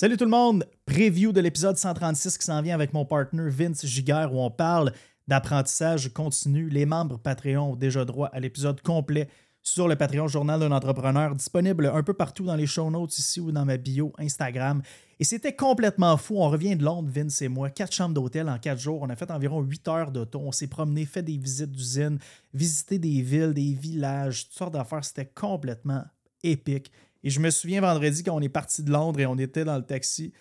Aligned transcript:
Salut 0.00 0.16
tout 0.16 0.26
le 0.26 0.30
monde! 0.30 0.64
Preview 0.86 1.32
de 1.32 1.40
l'épisode 1.40 1.76
136 1.76 2.38
qui 2.38 2.44
s'en 2.44 2.62
vient 2.62 2.76
avec 2.76 2.92
mon 2.92 3.04
partner 3.04 3.48
Vince 3.48 3.84
Giguère 3.84 4.32
où 4.32 4.38
on 4.38 4.48
parle 4.48 4.92
d'apprentissage 5.26 6.12
continu. 6.12 6.68
Les 6.68 6.86
membres 6.86 7.18
Patreon 7.18 7.72
ont 7.72 7.74
déjà 7.74 8.04
droit 8.04 8.28
à 8.28 8.38
l'épisode 8.38 8.80
complet 8.80 9.28
sur 9.60 9.88
le 9.88 9.96
Patreon 9.96 10.28
Journal 10.28 10.60
d'un 10.60 10.70
entrepreneur, 10.70 11.34
disponible 11.34 11.86
un 11.92 12.04
peu 12.04 12.14
partout 12.14 12.44
dans 12.44 12.54
les 12.54 12.68
show 12.68 12.88
notes 12.92 13.18
ici 13.18 13.40
ou 13.40 13.50
dans 13.50 13.64
ma 13.64 13.76
bio 13.76 14.12
Instagram. 14.20 14.82
Et 15.18 15.24
c'était 15.24 15.56
complètement 15.56 16.16
fou. 16.16 16.36
On 16.36 16.48
revient 16.48 16.76
de 16.76 16.84
Londres, 16.84 17.10
Vince 17.12 17.42
et 17.42 17.48
moi, 17.48 17.68
quatre 17.68 17.92
chambres 17.92 18.14
d'hôtel 18.14 18.48
en 18.48 18.60
quatre 18.60 18.78
jours. 18.78 19.02
On 19.02 19.10
a 19.10 19.16
fait 19.16 19.32
environ 19.32 19.62
huit 19.62 19.88
heures 19.88 20.12
d'auto. 20.12 20.38
On 20.38 20.52
s'est 20.52 20.68
promené, 20.68 21.06
fait 21.06 21.24
des 21.24 21.38
visites 21.38 21.72
d'usines, 21.72 22.20
visité 22.54 23.00
des 23.00 23.20
villes, 23.20 23.52
des 23.52 23.74
villages, 23.74 24.44
toutes 24.44 24.58
sortes 24.58 24.74
d'affaires. 24.74 25.04
C'était 25.04 25.26
complètement 25.26 26.04
épique. 26.44 26.92
Et 27.22 27.30
je 27.30 27.40
me 27.40 27.50
souviens 27.50 27.80
vendredi 27.80 28.22
quand 28.22 28.34
on 28.34 28.40
est 28.40 28.48
parti 28.48 28.82
de 28.82 28.90
Londres 28.90 29.20
et 29.20 29.26
on 29.26 29.36
était 29.38 29.64
dans 29.64 29.76
le 29.76 29.84
taxi. 29.84 30.32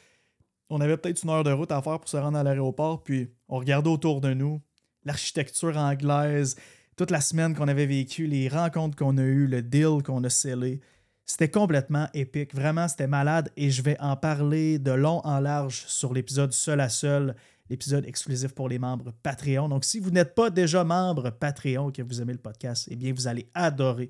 On 0.70 0.82
avait 0.82 0.98
peut-être 0.98 1.24
une 1.24 1.30
heure 1.30 1.44
de 1.44 1.52
route 1.52 1.72
à 1.72 1.82
faire 1.82 2.00
pour 2.00 2.10
se 2.10 2.18
rendre 2.18 2.38
à 2.38 2.44
l'aéroport, 2.44 3.04
puis 3.04 3.32
on 3.48 3.58
regardait 3.58 3.90
autour 3.90 4.22
de 4.22 4.34
nous 4.34 4.62
l'architecture 5.08 5.78
anglaise, 5.78 6.56
toute 6.98 7.12
la 7.12 7.22
semaine 7.22 7.56
qu'on 7.56 7.68
avait 7.68 7.86
vécu, 7.86 8.28
les 8.28 8.50
rencontres 8.50 8.98
qu'on 8.98 9.18
a 9.18 9.24
eues, 9.24 9.48
le 9.48 9.62
deal 9.62 10.04
qu'on 10.04 10.24
a 10.24 10.30
scellé. 10.30 10.82
C'était 11.26 11.50
complètement 11.50 12.08
épique. 12.14 12.54
Vraiment, 12.54 12.88
c'était 12.88 13.08
malade 13.08 13.52
et 13.58 13.72
je 13.72 13.82
vais 13.82 14.00
en 14.00 14.16
parler 14.16 14.80
de 14.80 14.92
long 14.92 15.22
en 15.26 15.40
large 15.40 15.86
sur 15.88 16.14
l'épisode 16.14 16.54
seul 16.54 16.80
à 16.80 16.90
seul, 16.90 17.36
l'épisode 17.70 18.06
exclusif 18.06 18.54
pour 18.54 18.70
les 18.70 18.80
membres 18.80 19.14
Patreon. 19.24 19.70
Donc, 19.70 19.84
si 19.84 20.00
vous 20.00 20.12
n'êtes 20.12 20.36
pas 20.36 20.50
déjà 20.50 20.84
membre 20.84 21.30
Patreon 21.30 21.90
et 21.90 21.94
que 21.94 22.02
vous 22.02 22.22
aimez 22.22 22.34
le 22.34 22.40
podcast, 22.40 22.88
eh 22.90 22.96
bien, 22.96 23.14
vous 23.14 23.28
allez 23.28 23.50
adorer 23.54 24.10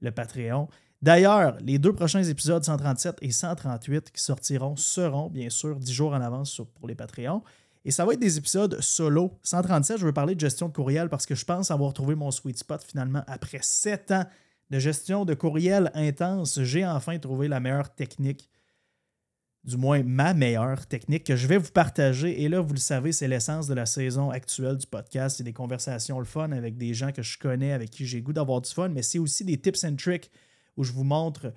le 0.00 0.10
Patreon. 0.10 0.68
D'ailleurs, 1.02 1.56
les 1.62 1.78
deux 1.78 1.94
prochains 1.94 2.22
épisodes 2.22 2.62
137 2.62 3.18
et 3.22 3.30
138 3.30 4.10
qui 4.10 4.22
sortiront 4.22 4.76
seront 4.76 5.30
bien 5.30 5.48
sûr 5.48 5.76
10 5.76 5.92
jours 5.92 6.12
en 6.12 6.20
avance 6.20 6.60
pour 6.78 6.88
les 6.88 6.94
Patreons. 6.94 7.42
Et 7.86 7.90
ça 7.90 8.04
va 8.04 8.12
être 8.12 8.20
des 8.20 8.36
épisodes 8.36 8.78
solo. 8.82 9.32
137, 9.42 9.98
je 9.98 10.04
veux 10.04 10.12
parler 10.12 10.34
de 10.34 10.40
gestion 10.40 10.68
de 10.68 10.74
courriel 10.74 11.08
parce 11.08 11.24
que 11.24 11.34
je 11.34 11.46
pense 11.46 11.70
avoir 11.70 11.94
trouvé 11.94 12.14
mon 12.14 12.30
sweet 12.30 12.58
spot 12.58 12.82
finalement 12.82 13.24
après 13.26 13.60
7 13.62 14.10
ans 14.10 14.24
de 14.68 14.78
gestion 14.78 15.24
de 15.24 15.32
courriel 15.32 15.90
intense. 15.94 16.62
J'ai 16.62 16.84
enfin 16.84 17.18
trouvé 17.18 17.48
la 17.48 17.60
meilleure 17.60 17.94
technique, 17.94 18.50
du 19.64 19.78
moins 19.78 20.02
ma 20.02 20.34
meilleure 20.34 20.86
technique 20.86 21.24
que 21.24 21.36
je 21.36 21.46
vais 21.46 21.56
vous 21.56 21.72
partager. 21.72 22.42
Et 22.42 22.50
là, 22.50 22.60
vous 22.60 22.74
le 22.74 22.78
savez, 22.78 23.12
c'est 23.12 23.26
l'essence 23.26 23.66
de 23.66 23.74
la 23.74 23.86
saison 23.86 24.28
actuelle 24.28 24.76
du 24.76 24.86
podcast. 24.86 25.38
C'est 25.38 25.44
des 25.44 25.54
conversations 25.54 26.18
le 26.18 26.26
fun 26.26 26.52
avec 26.52 26.76
des 26.76 26.92
gens 26.92 27.10
que 27.10 27.22
je 27.22 27.38
connais, 27.38 27.72
avec 27.72 27.88
qui 27.88 28.04
j'ai 28.04 28.20
goût 28.20 28.34
d'avoir 28.34 28.60
du 28.60 28.70
fun, 28.70 28.90
mais 28.90 29.02
c'est 29.02 29.18
aussi 29.18 29.46
des 29.46 29.56
tips 29.56 29.84
and 29.84 29.96
tricks 29.96 30.30
où 30.80 30.84
je 30.84 30.92
vous 30.92 31.04
montre 31.04 31.52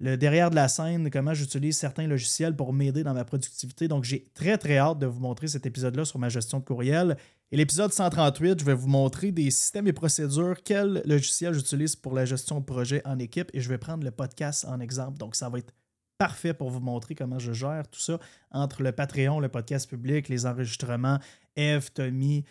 le 0.00 0.16
derrière 0.16 0.50
de 0.50 0.54
la 0.54 0.68
scène, 0.68 1.10
comment 1.10 1.34
j'utilise 1.34 1.76
certains 1.76 2.06
logiciels 2.06 2.54
pour 2.54 2.72
m'aider 2.72 3.02
dans 3.02 3.14
ma 3.14 3.24
productivité. 3.24 3.88
Donc, 3.88 4.04
j'ai 4.04 4.26
très, 4.34 4.56
très 4.56 4.78
hâte 4.78 5.00
de 5.00 5.06
vous 5.06 5.18
montrer 5.18 5.48
cet 5.48 5.66
épisode-là 5.66 6.04
sur 6.04 6.18
ma 6.20 6.28
gestion 6.28 6.60
de 6.60 6.64
courriel. 6.64 7.16
Et 7.50 7.56
l'épisode 7.56 7.92
138, 7.92 8.60
je 8.60 8.64
vais 8.64 8.74
vous 8.74 8.86
montrer 8.86 9.32
des 9.32 9.50
systèmes 9.50 9.88
et 9.88 9.92
procédures, 9.92 10.62
quel 10.62 11.02
logiciel 11.04 11.54
j'utilise 11.54 11.96
pour 11.96 12.14
la 12.14 12.26
gestion 12.26 12.60
de 12.60 12.64
projet 12.64 13.02
en 13.04 13.18
équipe 13.18 13.50
et 13.54 13.60
je 13.60 13.68
vais 13.68 13.78
prendre 13.78 14.04
le 14.04 14.10
podcast 14.10 14.66
en 14.66 14.78
exemple. 14.80 15.18
Donc, 15.18 15.34
ça 15.34 15.48
va 15.48 15.58
être 15.58 15.72
parfait 16.18 16.54
pour 16.54 16.70
vous 16.70 16.80
montrer 16.80 17.14
comment 17.14 17.38
je 17.38 17.52
gère 17.52 17.88
tout 17.88 18.00
ça 18.00 18.20
entre 18.50 18.82
le 18.82 18.92
Patreon, 18.92 19.40
le 19.40 19.48
podcast 19.48 19.88
public, 19.88 20.28
les 20.28 20.46
enregistrements, 20.46 21.18
Eve, 21.56 21.90
Tommy, 21.92 22.44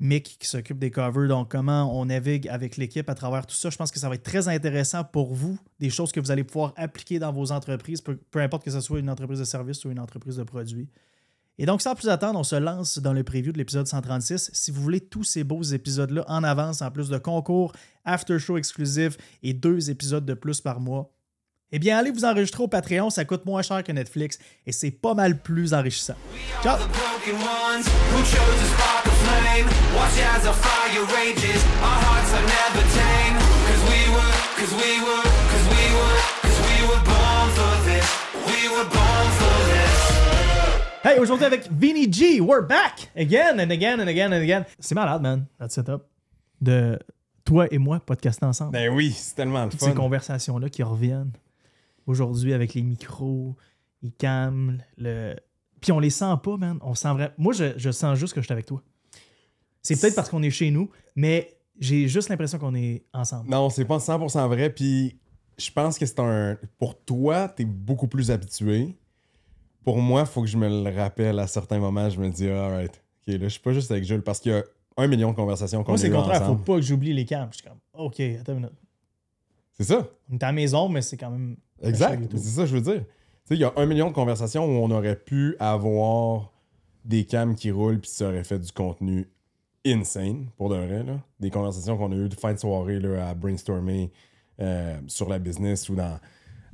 Mick 0.00 0.38
qui 0.40 0.48
s'occupe 0.48 0.78
des 0.78 0.90
covers, 0.90 1.28
donc 1.28 1.50
comment 1.50 1.98
on 1.98 2.06
navigue 2.06 2.48
avec 2.48 2.76
l'équipe 2.76 3.08
à 3.08 3.14
travers 3.14 3.46
tout 3.46 3.54
ça? 3.54 3.70
Je 3.70 3.76
pense 3.76 3.92
que 3.92 4.00
ça 4.00 4.08
va 4.08 4.16
être 4.16 4.24
très 4.24 4.48
intéressant 4.48 5.04
pour 5.04 5.34
vous, 5.34 5.58
des 5.78 5.90
choses 5.90 6.10
que 6.10 6.18
vous 6.18 6.30
allez 6.30 6.42
pouvoir 6.44 6.72
appliquer 6.76 7.18
dans 7.18 7.32
vos 7.32 7.52
entreprises, 7.52 8.00
peu, 8.00 8.18
importe 8.40 8.64
que 8.64 8.70
ce 8.70 8.80
soit 8.80 8.98
une 8.98 9.08
entreprise 9.08 9.38
de 9.38 9.44
service 9.44 9.84
ou 9.84 9.90
une 9.90 10.00
entreprise 10.00 10.36
de 10.36 10.42
produits. 10.42 10.88
Et 11.56 11.66
donc, 11.66 11.80
sans 11.82 11.94
plus 11.94 12.08
attendre, 12.08 12.38
on 12.38 12.42
se 12.42 12.56
lance 12.56 12.98
dans 12.98 13.12
le 13.12 13.22
preview 13.22 13.52
de 13.52 13.58
l'épisode 13.58 13.86
136. 13.86 14.50
Si 14.52 14.72
vous 14.72 14.82
voulez 14.82 15.00
tous 15.00 15.22
ces 15.22 15.44
beaux 15.44 15.62
épisodes-là 15.62 16.24
en 16.26 16.42
avance, 16.42 16.82
en 16.82 16.90
plus 16.90 17.08
de 17.08 17.18
concours, 17.18 17.72
after 18.04 18.40
show 18.40 18.58
exclusif 18.58 19.16
et 19.44 19.52
deux 19.52 19.88
épisodes 19.88 20.26
de 20.26 20.34
plus 20.34 20.60
par 20.60 20.80
mois, 20.80 21.12
eh 21.70 21.78
bien, 21.78 21.98
allez 21.98 22.10
vous 22.10 22.24
enregistrer 22.24 22.62
au 22.62 22.68
Patreon, 22.68 23.10
ça 23.10 23.24
coûte 23.24 23.46
moins 23.46 23.62
cher 23.62 23.82
que 23.82 23.92
Netflix 23.92 24.38
et 24.66 24.72
c'est 24.72 24.90
pas 24.90 25.14
mal 25.14 25.40
plus 25.40 25.74
enrichissant. 25.74 26.14
Ciao! 26.62 26.78
Hey, 41.06 41.18
aujourd'hui 41.18 41.44
avec 41.44 41.70
Vinny 41.70 42.10
G, 42.10 42.40
we're 42.40 42.66
back 42.66 43.10
again 43.14 43.60
and 43.60 43.70
again 43.70 44.00
and 44.00 44.08
again 44.08 44.32
and 44.32 44.42
again. 44.42 44.64
C'est 44.78 44.94
malade, 44.94 45.20
man, 45.20 45.46
that 45.58 45.68
setup. 45.68 46.06
De 46.62 46.98
toi 47.44 47.66
et 47.70 47.76
moi 47.76 48.00
podcaster 48.00 48.46
ensemble. 48.46 48.72
Ben 48.72 48.88
oui, 48.88 49.12
c'est 49.12 49.34
tellement 49.34 49.66
le 49.66 49.70
fun. 49.70 49.76
Ces 49.78 49.92
conversations-là 49.92 50.70
qui 50.70 50.82
reviennent 50.82 51.32
aujourd'hui 52.06 52.54
avec 52.54 52.72
les 52.72 52.82
micros, 52.82 53.54
les 54.02 54.12
cams, 54.12 54.78
le. 54.96 55.34
Puis 55.82 55.92
on 55.92 56.00
les 56.00 56.08
sent 56.10 56.34
pas, 56.42 56.56
man. 56.56 56.78
On 56.80 56.94
sent 56.94 57.12
vrai. 57.12 57.34
Moi, 57.36 57.52
je, 57.52 57.90
sens 57.90 58.18
juste 58.18 58.32
que 58.32 58.40
je 58.40 58.46
suis 58.46 58.52
avec 58.52 58.64
toi. 58.64 58.82
C'est 59.84 60.00
peut-être 60.00 60.16
parce 60.16 60.28
qu'on 60.28 60.42
est 60.42 60.50
chez 60.50 60.70
nous, 60.70 60.90
mais 61.14 61.56
j'ai 61.78 62.08
juste 62.08 62.28
l'impression 62.28 62.58
qu'on 62.58 62.74
est 62.74 63.04
ensemble. 63.12 63.48
Non, 63.48 63.70
c'est 63.70 63.84
pas 63.84 63.98
100% 63.98 64.48
vrai. 64.48 64.70
Puis 64.70 65.16
je 65.56 65.70
pense 65.70 65.98
que 65.98 66.06
c'est 66.06 66.18
un. 66.18 66.58
Pour 66.78 66.98
toi, 66.98 67.48
t'es 67.48 67.64
beaucoup 67.64 68.08
plus 68.08 68.30
habitué. 68.30 68.96
Pour 69.84 69.98
moi, 69.98 70.22
il 70.22 70.26
faut 70.26 70.40
que 70.40 70.48
je 70.48 70.56
me 70.56 70.68
le 70.68 70.96
rappelle 70.96 71.38
à 71.38 71.46
certains 71.46 71.78
moments. 71.78 72.08
Je 72.08 72.18
me 72.18 72.30
dis, 72.30 72.48
alright, 72.48 73.02
ok, 73.28 73.34
là, 73.34 73.38
je 73.42 73.48
suis 73.48 73.60
pas 73.60 73.72
juste 73.72 73.90
avec 73.90 74.04
Jules 74.04 74.22
parce 74.22 74.40
qu'il 74.40 74.52
y 74.52 74.54
a 74.54 74.64
un 74.96 75.06
million 75.06 75.30
de 75.30 75.36
conversations 75.36 75.84
qu'on 75.84 75.92
a 75.92 75.92
Moi, 75.92 75.98
c'est 75.98 76.08
le 76.08 76.16
contraire. 76.16 76.46
Faut 76.46 76.56
pas 76.56 76.76
que 76.76 76.82
j'oublie 76.82 77.12
les 77.12 77.26
cams. 77.26 77.48
Je 77.50 77.58
suis 77.58 77.68
comme, 77.68 77.78
ok, 77.92 78.20
attends 78.40 78.52
une 78.52 78.60
minute. 78.60 78.72
C'est 79.72 79.84
ça. 79.84 80.08
On 80.30 80.34
est 80.34 80.42
à 80.42 80.46
la 80.46 80.52
maison, 80.52 80.88
mais 80.88 81.02
c'est 81.02 81.16
quand 81.16 81.30
même 81.30 81.56
Exact. 81.82 82.30
C'est 82.32 82.38
ça 82.38 82.62
que 82.62 82.68
je 82.68 82.76
veux 82.76 82.80
dire. 82.80 83.04
Il 83.50 83.58
y 83.58 83.64
a 83.64 83.72
un 83.76 83.84
million 83.84 84.08
de 84.08 84.14
conversations 84.14 84.64
où 84.64 84.82
on 84.82 84.90
aurait 84.90 85.16
pu 85.18 85.56
avoir 85.58 86.50
des 87.04 87.24
cams 87.24 87.54
qui 87.54 87.70
roulent 87.70 88.00
puis 88.00 88.10
ça 88.10 88.28
aurait 88.28 88.44
fait 88.44 88.58
du 88.58 88.72
contenu 88.72 89.28
insane, 89.84 90.48
pour 90.56 90.70
de 90.70 90.76
vrai. 90.76 91.02
Là. 91.02 91.20
Des 91.40 91.50
conversations 91.50 91.96
qu'on 91.96 92.12
a 92.12 92.16
eues 92.16 92.28
de 92.28 92.34
fin 92.34 92.52
de 92.52 92.58
soirée 92.58 92.98
là, 93.00 93.28
à 93.28 93.34
brainstormer 93.34 94.12
euh, 94.60 94.98
sur 95.06 95.28
la 95.28 95.38
business 95.38 95.88
ou 95.88 95.94
dans, 95.94 96.18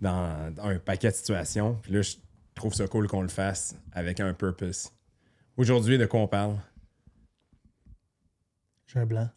dans, 0.01 0.51
un 0.59 0.79
paquet 0.79 1.11
de 1.11 1.15
situations. 1.15 1.79
Puis 1.83 1.93
là, 1.93 2.03
je 2.03 2.17
trouve 2.55 2.75
ça 2.75 2.87
cool 2.87 3.09
qu'on 3.09 3.23
le 3.23 3.29
fasse 3.29 3.77
avec 3.93 4.21
un 4.21 4.33
purpose. 4.35 4.93
Aujourd'hui, 5.57 5.99
de 5.99 6.07
quoi 6.07 6.21
on 6.21 6.29
parle? 6.29 6.57
J'ai 8.87 8.99
un 9.01 9.07
blanc. 9.07 9.29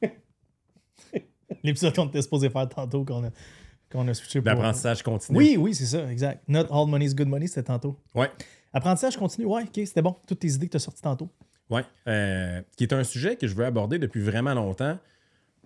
L'épisode 1.62 1.94
qu'on 1.94 2.08
était 2.08 2.22
supposé 2.22 2.50
faire 2.50 2.68
tantôt, 2.68 3.04
qu'on 3.04 3.24
a 3.24 3.30
qu'on 3.90 4.06
a 4.06 4.14
switché 4.14 4.40
pour. 4.40 4.50
L'apprentissage 4.50 5.02
continu. 5.02 5.38
Oui, 5.38 5.56
oui, 5.58 5.74
c'est 5.74 5.86
ça, 5.86 6.10
exact. 6.10 6.44
Not 6.46 6.66
all 6.70 6.86
money 6.86 7.06
is 7.06 7.14
good 7.14 7.28
money, 7.28 7.46
c'était 7.46 7.64
tantôt. 7.64 7.98
Ouais. 8.14 8.30
Apprentissage 8.72 9.16
continu, 9.16 9.46
ouais, 9.46 9.62
ok, 9.62 9.70
c'était 9.74 10.02
bon. 10.02 10.14
Toutes 10.26 10.40
tes 10.40 10.48
idées 10.48 10.66
que 10.66 10.72
tu 10.72 10.76
as 10.76 10.80
sorties 10.80 11.02
tantôt. 11.02 11.30
Ouais. 11.70 11.84
Euh, 12.06 12.62
qui 12.76 12.84
est 12.84 12.92
un 12.92 13.04
sujet 13.04 13.36
que 13.36 13.46
je 13.46 13.54
veux 13.54 13.64
aborder 13.64 13.98
depuis 13.98 14.22
vraiment 14.22 14.54
longtemps 14.54 14.98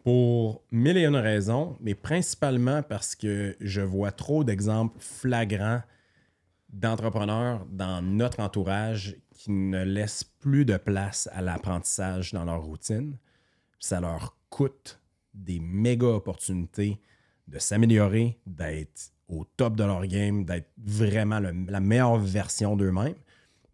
pour 0.02 0.62
mille 0.72 0.96
et 0.96 1.04
une 1.04 1.16
raisons, 1.16 1.76
mais 1.80 1.94
principalement 1.94 2.82
parce 2.82 3.14
que 3.14 3.56
je 3.60 3.80
vois 3.80 4.10
trop 4.10 4.42
d'exemples 4.42 4.98
flagrants 4.98 5.82
d'entrepreneurs 6.72 7.64
dans 7.70 8.02
notre 8.02 8.40
entourage 8.40 9.16
qui 9.34 9.50
ne 9.52 9.84
laissent 9.84 10.24
plus 10.24 10.64
de 10.64 10.76
place 10.76 11.28
à 11.32 11.42
l'apprentissage 11.42 12.32
dans 12.32 12.44
leur 12.44 12.62
routine. 12.62 13.16
Ça 13.78 14.00
leur 14.00 14.36
coûte 14.50 15.00
des 15.34 15.60
méga 15.60 16.06
opportunités 16.06 17.00
de 17.48 17.58
s'améliorer, 17.58 18.38
d'être 18.46 19.12
au 19.28 19.44
top 19.56 19.76
de 19.76 19.84
leur 19.84 20.06
game, 20.06 20.44
d'être 20.44 20.70
vraiment 20.78 21.40
la 21.40 21.80
meilleure 21.80 22.18
version 22.18 22.76
d'eux-mêmes. 22.76 23.14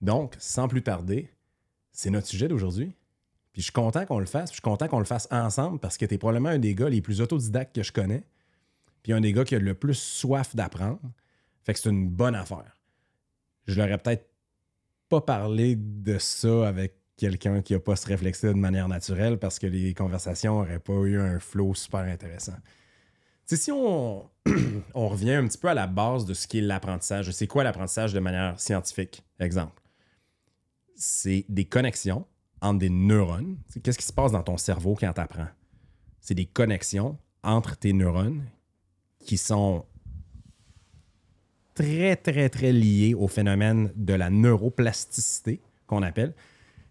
Donc, 0.01 0.37
sans 0.39 0.69
plus 0.69 0.83
tarder, 0.83 1.31
c'est 1.99 2.11
notre 2.11 2.27
sujet 2.27 2.49
d'aujourd'hui. 2.49 2.95
Puis 3.53 3.63
je 3.63 3.65
suis 3.65 3.73
content 3.73 4.07
qu'on 4.07 4.19
le 4.19 4.27
fasse. 4.27 4.51
je 4.51 4.55
suis 4.55 4.63
content 4.63 4.87
qu'on 4.89 4.99
le 4.99 5.05
fasse 5.05 5.27
ensemble 5.31 5.79
parce 5.81 5.97
que 5.97 6.07
tu 6.07 6.15
es 6.15 6.19
probablement 6.19 6.51
un 6.51 6.59
des 6.59 6.75
gars 6.75 6.89
les 6.89 7.01
plus 7.01 7.21
autodidactes 7.21 7.75
que 7.75 7.83
je 7.83 7.93
connais. 7.93 8.25
Puis 9.03 9.13
un 9.13 9.21
des 9.21 9.33
gars 9.33 9.45
qui 9.45 9.55
a 9.55 9.59
le 9.59 9.75
plus 9.75 9.99
soif 9.99 10.55
d'apprendre. 10.55 11.01
Fait 11.65 11.75
que 11.75 11.81
c'est 11.81 11.91
une 11.91 12.09
bonne 12.09 12.35
affaire. 12.35 12.77
Je 13.67 13.81
l'aurais 13.81 13.99
peut-être 13.99 14.29
pas 15.09 15.21
parlé 15.21 15.77
de 15.77 16.19
ça 16.19 16.69
avec 16.69 16.95
quelqu'un 17.17 17.63
qui 17.63 17.73
n'a 17.73 17.81
pas 17.81 17.97
se 17.97 18.07
réflexé 18.07 18.47
de 18.47 18.53
manière 18.53 18.89
naturelle 18.89 19.39
parce 19.39 19.59
que 19.59 19.67
les 19.67 19.93
conversations 19.93 20.61
n'auraient 20.61 20.79
pas 20.79 20.93
eu 20.93 21.19
un 21.19 21.41
flow 21.41 21.75
super 21.75 22.01
intéressant 22.01 22.57
si 23.57 23.73
on, 23.73 24.29
on 24.95 25.09
revient 25.09 25.33
un 25.33 25.47
petit 25.47 25.59
peu 25.59 25.69
à 25.69 25.75
la 25.75 25.87
base 25.87 26.27
de 26.27 26.35
ce 26.35 26.47
qu'est 26.47 26.61
l'apprentissage, 26.61 27.31
c'est 27.31 27.47
quoi 27.47 27.65
l'apprentissage 27.65 28.13
de 28.13 28.21
manière 28.21 28.59
scientifique? 28.61 29.23
Exemple, 29.41 29.83
c'est 30.99 31.47
des 31.49 31.65
connexions 31.65 32.27
entre 32.61 32.81
des 32.81 32.91
neurones. 32.91 33.57
Qu'est-ce 33.83 33.99
qui 33.99 34.05
se 34.05 34.13
passe 34.13 34.33
dans 34.33 34.43
ton 34.43 34.57
cerveau 34.57 34.97
quand 34.99 35.13
tu 35.13 35.21
apprends? 35.21 35.49
C'est 36.21 36.35
des 36.35 36.47
connexions 36.47 37.17
entre 37.43 37.77
tes 37.77 37.93
neurones 37.93 38.45
qui 39.21 39.39
sont 39.39 39.87
très, 41.75 42.17
très, 42.17 42.49
très 42.49 42.73
lié 42.73 43.15
au 43.15 43.29
phénomène 43.29 43.93
de 43.95 44.13
la 44.13 44.29
neuroplasticité, 44.29 45.63
qu'on 45.87 46.03
appelle, 46.03 46.35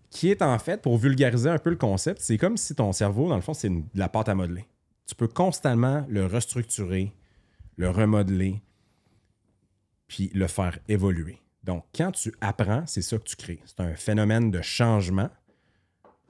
qui 0.09 0.29
est 0.29 0.41
en 0.41 0.57
fait, 0.57 0.81
pour 0.81 0.97
vulgariser 0.97 1.49
un 1.49 1.59
peu 1.59 1.69
le 1.69 1.75
concept, 1.75 2.21
c'est 2.21 2.37
comme 2.37 2.55
si 2.55 2.73
ton 2.73 2.93
cerveau, 2.93 3.27
dans 3.27 3.35
le 3.35 3.41
fond, 3.41 3.53
c'est 3.53 3.69
de 3.69 3.83
la 3.93 4.07
pâte 4.07 4.29
à 4.29 4.35
modeler. 4.35 4.65
Tu 5.05 5.15
peux 5.15 5.27
constamment 5.27 6.05
le 6.07 6.25
restructurer, 6.25 7.13
le 7.75 7.89
remodeler, 7.89 8.61
puis 10.07 10.31
le 10.33 10.47
faire 10.47 10.79
évoluer. 10.87 11.41
Donc, 11.67 11.83
quand 11.93 12.13
tu 12.13 12.33
apprends, 12.39 12.85
c'est 12.87 13.01
ça 13.01 13.17
que 13.17 13.23
tu 13.23 13.35
crées. 13.35 13.59
C'est 13.65 13.81
un 13.81 13.93
phénomène 13.93 14.51
de 14.51 14.61
changement, 14.61 15.29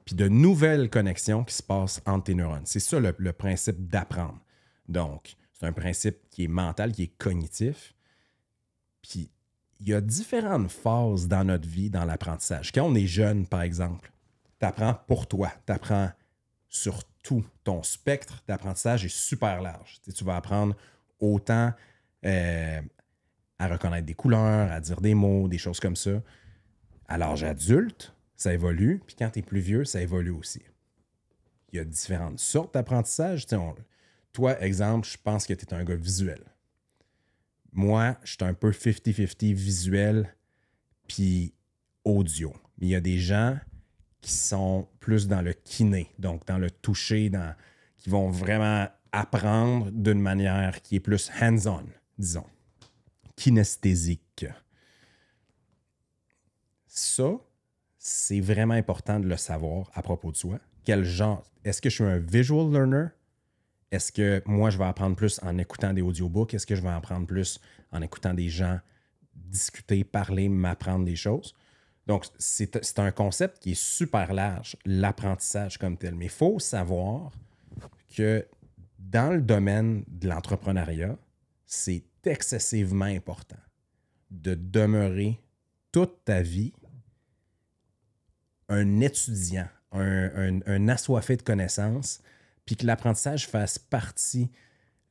puis 0.04 0.16
de 0.16 0.26
nouvelles 0.26 0.90
connexions 0.90 1.44
qui 1.44 1.54
se 1.54 1.62
passent 1.62 2.02
entre 2.06 2.24
tes 2.24 2.34
neurones. 2.34 2.66
C'est 2.66 2.80
ça 2.80 2.98
le, 2.98 3.32
principe 3.32 3.88
d'apprendre. 3.88 4.40
Donc, 4.88 5.36
c'est 5.52 5.66
un 5.66 5.72
principe 5.72 6.16
qui 6.30 6.44
est 6.44 6.48
mental, 6.48 6.90
qui 6.90 7.04
est 7.04 7.18
cognitif. 7.18 7.94
Puis, 9.00 9.30
il 9.78 9.88
y 9.88 9.94
a 9.94 10.00
différentes 10.00 10.72
phases 10.72 11.28
dans 11.28 11.44
notre 11.44 11.68
vie, 11.68 11.88
dans 11.88 12.04
l'apprentissage. 12.04 12.72
Quand 12.72 12.82
on 12.82 12.96
est 12.96 13.06
jeune, 13.06 13.46
par 13.46 13.62
exemple, 13.62 14.10
tu 14.58 14.66
apprends 14.66 14.94
pour 15.06 15.28
toi, 15.28 15.52
tu 15.66 15.72
apprends 15.72 16.10
sur 16.68 17.04
tout. 17.22 17.44
Ton 17.62 17.84
spectre 17.84 18.42
d'apprentissage 18.48 19.04
est 19.04 19.16
super 19.16 19.62
large. 19.62 20.00
Tu 20.12 20.24
vas 20.24 20.34
apprendre 20.34 20.74
autant 21.20 21.72
euh, 22.24 22.80
à 23.58 23.68
reconnaître 23.68 24.06
des 24.06 24.14
couleurs, 24.14 24.70
à 24.70 24.80
dire 24.80 25.00
des 25.00 25.14
mots, 25.14 25.48
des 25.48 25.58
choses 25.58 25.80
comme 25.80 25.96
ça. 25.96 26.22
À 27.08 27.18
l'âge 27.18 27.42
adulte, 27.44 28.14
ça 28.36 28.52
évolue. 28.54 29.02
Puis 29.06 29.16
quand 29.18 29.30
tu 29.30 29.40
es 29.40 29.42
plus 29.42 29.60
vieux, 29.60 29.84
ça 29.84 30.00
évolue 30.00 30.30
aussi. 30.30 30.62
Il 31.72 31.76
y 31.76 31.80
a 31.80 31.84
différentes 31.84 32.38
sortes 32.38 32.74
d'apprentissage. 32.74 33.46
Toi, 34.32 34.60
exemple, 34.62 35.08
je 35.08 35.16
pense 35.22 35.46
que 35.46 35.54
tu 35.54 35.64
es 35.64 35.74
un 35.74 35.84
gars 35.84 35.96
visuel. 35.96 36.40
Moi, 37.72 38.16
je 38.24 38.32
suis 38.32 38.44
un 38.44 38.54
peu 38.54 38.70
50-50 38.70 39.52
visuel 39.54 40.34
puis 41.06 41.52
audio. 42.04 42.54
Mais 42.78 42.86
il 42.86 42.90
y 42.90 42.94
a 42.94 43.00
des 43.00 43.18
gens 43.18 43.58
qui 44.20 44.32
sont 44.32 44.88
plus 45.00 45.28
dans 45.28 45.42
le 45.42 45.52
kiné, 45.52 46.10
donc 46.18 46.46
dans 46.46 46.58
le 46.58 46.70
toucher, 46.70 47.30
qui 47.96 48.10
vont 48.10 48.30
vraiment 48.30 48.88
apprendre 49.12 49.90
d'une 49.90 50.20
manière 50.20 50.82
qui 50.82 50.96
est 50.96 51.00
plus 51.00 51.30
hands-on, 51.40 51.84
disons, 52.18 52.46
kinesthésique. 53.38 54.46
Ça, 56.88 57.30
c'est 57.96 58.40
vraiment 58.40 58.74
important 58.74 59.20
de 59.20 59.28
le 59.28 59.36
savoir 59.36 59.90
à 59.94 60.02
propos 60.02 60.32
de 60.32 60.36
soi. 60.36 60.58
Quel 60.84 61.04
genre, 61.04 61.44
est-ce 61.64 61.80
que 61.80 61.88
je 61.88 61.94
suis 61.94 62.04
un 62.04 62.18
visual 62.18 62.68
learner? 62.72 63.06
Est-ce 63.92 64.10
que 64.10 64.42
moi, 64.44 64.70
je 64.70 64.78
vais 64.78 64.86
apprendre 64.86 65.14
plus 65.14 65.38
en 65.42 65.56
écoutant 65.56 65.92
des 65.94 66.02
audiobooks? 66.02 66.52
Est-ce 66.52 66.66
que 66.66 66.74
je 66.74 66.82
vais 66.82 66.88
apprendre 66.88 67.26
plus 67.28 67.60
en 67.92 68.02
écoutant 68.02 68.34
des 68.34 68.48
gens 68.48 68.80
discuter, 69.34 70.02
parler, 70.02 70.48
m'apprendre 70.48 71.04
des 71.04 71.16
choses? 71.16 71.54
Donc, 72.06 72.26
c'est 72.38 72.98
un 72.98 73.12
concept 73.12 73.60
qui 73.60 73.72
est 73.72 73.80
super 73.80 74.32
large, 74.34 74.76
l'apprentissage 74.84 75.78
comme 75.78 75.96
tel. 75.96 76.16
Mais 76.16 76.24
il 76.24 76.30
faut 76.30 76.58
savoir 76.58 77.30
que 78.16 78.44
dans 78.98 79.32
le 79.32 79.42
domaine 79.42 80.04
de 80.08 80.28
l'entrepreneuriat, 80.28 81.16
c'est 81.66 82.02
excessivement 82.28 83.04
important 83.04 83.58
de 84.30 84.54
demeurer 84.54 85.40
toute 85.92 86.24
ta 86.24 86.42
vie 86.42 86.72
un 88.68 89.00
étudiant, 89.00 89.68
un, 89.92 90.88
assoiffé 90.88 91.36
de 91.36 91.42
connaissances, 91.42 92.20
puis 92.66 92.76
que 92.76 92.86
l'apprentissage 92.86 93.48
fasse 93.48 93.78
partie 93.78 94.50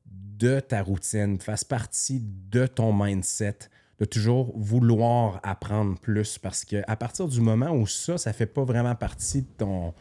de 0.05 0.59
ta 0.59 0.83
routine, 0.83 1.39
fasse 1.39 1.63
partie 1.63 2.21
de 2.23 2.67
ton 2.67 2.93
mindset, 2.93 3.57
de 3.97 4.05
toujours 4.05 4.55
vouloir 4.55 5.39
apprendre 5.41 5.99
plus, 5.99 6.37
parce 6.37 6.63
que 6.63 6.83
à 6.87 6.95
partir 6.95 7.27
du 7.27 7.41
moment 7.41 7.71
où 7.71 7.87
ça, 7.87 8.19
ça 8.19 8.31
fait 8.31 8.45
pas 8.45 8.63
vraiment 8.63 8.95
partie 8.95 9.41
de 9.41 9.47
ton 9.57 9.93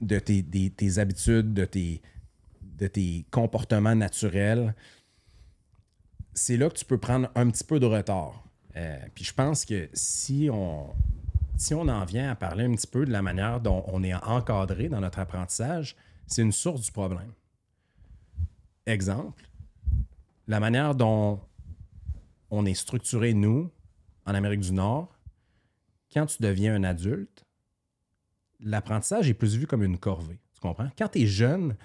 de 0.00 0.18
tes, 0.18 0.42
des- 0.42 0.70
tes 0.70 0.98
habitudes, 0.98 1.54
de 1.54 1.64
tes 2.88 3.24
comportements 3.30 3.94
naturels, 3.94 4.74
c'est 6.34 6.56
là 6.56 6.68
que 6.68 6.74
tu 6.74 6.84
peux 6.84 6.98
prendre 6.98 7.30
un 7.34 7.50
petit 7.50 7.64
peu 7.64 7.78
de 7.80 7.86
retard. 7.86 8.44
Euh, 8.76 8.98
puis 9.14 9.24
je 9.24 9.34
pense 9.34 9.64
que 9.64 9.88
si 9.92 10.48
on, 10.50 10.94
si 11.56 11.74
on 11.74 11.88
en 11.88 12.04
vient 12.04 12.30
à 12.30 12.34
parler 12.34 12.64
un 12.64 12.72
petit 12.72 12.86
peu 12.86 13.04
de 13.04 13.12
la 13.12 13.22
manière 13.22 13.60
dont 13.60 13.84
on 13.88 14.02
est 14.02 14.14
encadré 14.14 14.88
dans 14.88 15.00
notre 15.00 15.18
apprentissage, 15.18 15.96
c'est 16.26 16.42
une 16.42 16.52
source 16.52 16.80
du 16.80 16.92
problème. 16.92 17.32
Exemple, 18.86 19.48
la 20.48 20.58
manière 20.58 20.94
dont 20.94 21.40
on 22.50 22.66
est 22.66 22.74
structuré, 22.74 23.34
nous, 23.34 23.70
en 24.26 24.34
Amérique 24.34 24.60
du 24.60 24.72
Nord, 24.72 25.14
quand 26.12 26.26
tu 26.26 26.42
deviens 26.42 26.74
un 26.74 26.84
adulte, 26.84 27.44
l'apprentissage 28.60 29.28
est 29.28 29.34
plus 29.34 29.56
vu 29.56 29.66
comme 29.66 29.82
une 29.82 29.98
corvée. 29.98 30.38
Tu 30.54 30.60
comprends? 30.60 30.88
Quand 30.96 31.08
tu 31.08 31.22
es 31.22 31.26
jeune, 31.26 31.76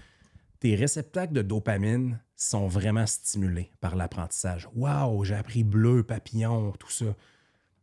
tes 0.59 0.75
réceptacles 0.75 1.33
de 1.33 1.41
dopamine 1.41 2.19
sont 2.37 2.67
vraiment 2.67 3.05
stimulés 3.07 3.71
par 3.81 3.95
l'apprentissage. 3.95 4.69
Waouh, 4.75 5.23
j'ai 5.25 5.35
appris 5.35 5.63
bleu, 5.63 6.03
papillon, 6.03 6.71
tout 6.73 6.91
ça. 6.91 7.15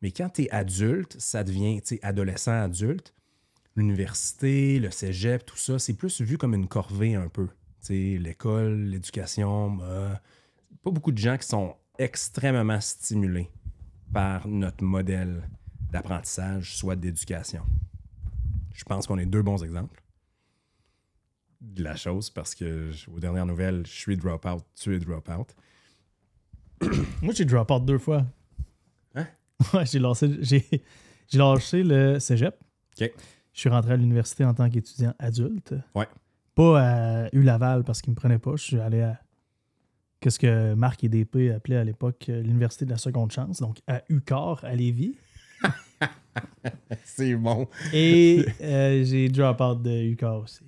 Mais 0.00 0.12
quand 0.12 0.30
tu 0.30 0.42
es 0.42 0.50
adulte, 0.50 1.16
ça 1.18 1.42
devient, 1.42 1.80
adolescent, 2.02 2.62
adulte, 2.62 3.12
l'université, 3.74 4.78
le 4.78 4.90
cégep, 4.90 5.44
tout 5.44 5.56
ça, 5.56 5.78
c'est 5.78 5.94
plus 5.94 6.20
vu 6.20 6.38
comme 6.38 6.54
une 6.54 6.68
corvée 6.68 7.16
un 7.16 7.28
peu. 7.28 7.48
L'école, 7.88 8.84
l'éducation, 8.84 9.72
bah, 9.72 10.22
pas 10.82 10.90
beaucoup 10.90 11.12
de 11.12 11.18
gens 11.18 11.36
qui 11.36 11.46
sont 11.46 11.74
extrêmement 11.98 12.80
stimulés 12.80 13.50
par 14.12 14.46
notre 14.48 14.84
modèle 14.84 15.48
d'apprentissage, 15.90 16.76
soit 16.76 16.96
d'éducation. 16.96 17.62
Je 18.72 18.84
pense 18.84 19.06
qu'on 19.06 19.18
est 19.18 19.26
deux 19.26 19.42
bons 19.42 19.62
exemples 19.62 20.03
de 21.60 21.82
la 21.82 21.96
chose 21.96 22.30
parce 22.30 22.54
que, 22.54 22.90
aux 23.14 23.20
dernières 23.20 23.46
nouvelles, 23.46 23.86
je 23.86 23.92
suis 23.92 24.16
drop-out, 24.16 24.64
tu 24.74 24.94
es 24.94 24.98
drop-out. 24.98 25.54
Moi, 27.22 27.34
j'ai 27.34 27.44
drop 27.44 27.70
out 27.70 27.84
deux 27.84 27.98
fois. 27.98 28.24
Hein? 29.14 29.26
Ouais, 29.72 29.86
j'ai 29.86 30.00
j'ai 31.28 31.38
lâché 31.38 31.82
le 31.82 32.18
cégep. 32.18 32.54
OK. 33.00 33.10
Je 33.52 33.60
suis 33.60 33.68
rentré 33.68 33.92
à 33.92 33.96
l'université 33.96 34.44
en 34.44 34.52
tant 34.52 34.68
qu'étudiant 34.68 35.14
adulte. 35.18 35.74
Ouais. 35.94 36.08
Pas 36.54 36.80
à 36.80 37.28
U-Laval 37.32 37.84
parce 37.84 38.02
qu'il 38.02 38.10
me 38.10 38.16
prenait 38.16 38.38
pas. 38.38 38.56
Je 38.56 38.62
suis 38.62 38.80
allé 38.80 39.00
à 39.00 39.20
qu'est-ce 40.20 40.38
que 40.38 40.74
Marc 40.74 41.04
et 41.04 41.08
DP 41.08 41.52
appelaient 41.54 41.76
à 41.76 41.84
l'époque 41.84 42.26
euh, 42.28 42.42
l'université 42.42 42.84
de 42.84 42.90
la 42.90 42.96
seconde 42.96 43.30
chance, 43.30 43.60
donc 43.60 43.78
à 43.86 44.02
UCOR 44.08 44.60
à 44.64 44.74
Lévis. 44.74 45.16
C'est 47.04 47.34
bon. 47.36 47.68
Et 47.92 48.44
euh, 48.60 49.04
j'ai 49.04 49.28
drop 49.28 49.60
out 49.60 49.82
de 49.82 49.90
UCOR 49.90 50.42
aussi. 50.42 50.64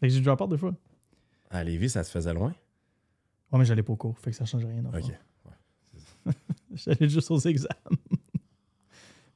Fait 0.00 0.08
que 0.08 0.12
j'ai 0.14 0.20
drop 0.20 0.40
out 0.40 0.50
deux 0.50 0.56
fois. 0.56 0.74
À 1.50 1.62
Lévis, 1.64 1.90
ça 1.90 2.02
te 2.04 2.08
faisait 2.08 2.34
loin? 2.34 2.54
Ouais, 3.52 3.58
mais 3.58 3.64
j'allais 3.64 3.82
pas 3.82 3.92
au 3.92 3.96
cours, 3.96 4.18
fait 4.18 4.30
que 4.30 4.36
ça 4.36 4.44
change 4.44 4.64
rien. 4.64 4.82
dans 4.82 4.90
le 4.90 4.98
OK. 4.98 5.04
fond. 5.04 5.12
J'allais 6.74 7.08
juste 7.08 7.30
aux 7.30 7.38
examens. 7.38 7.74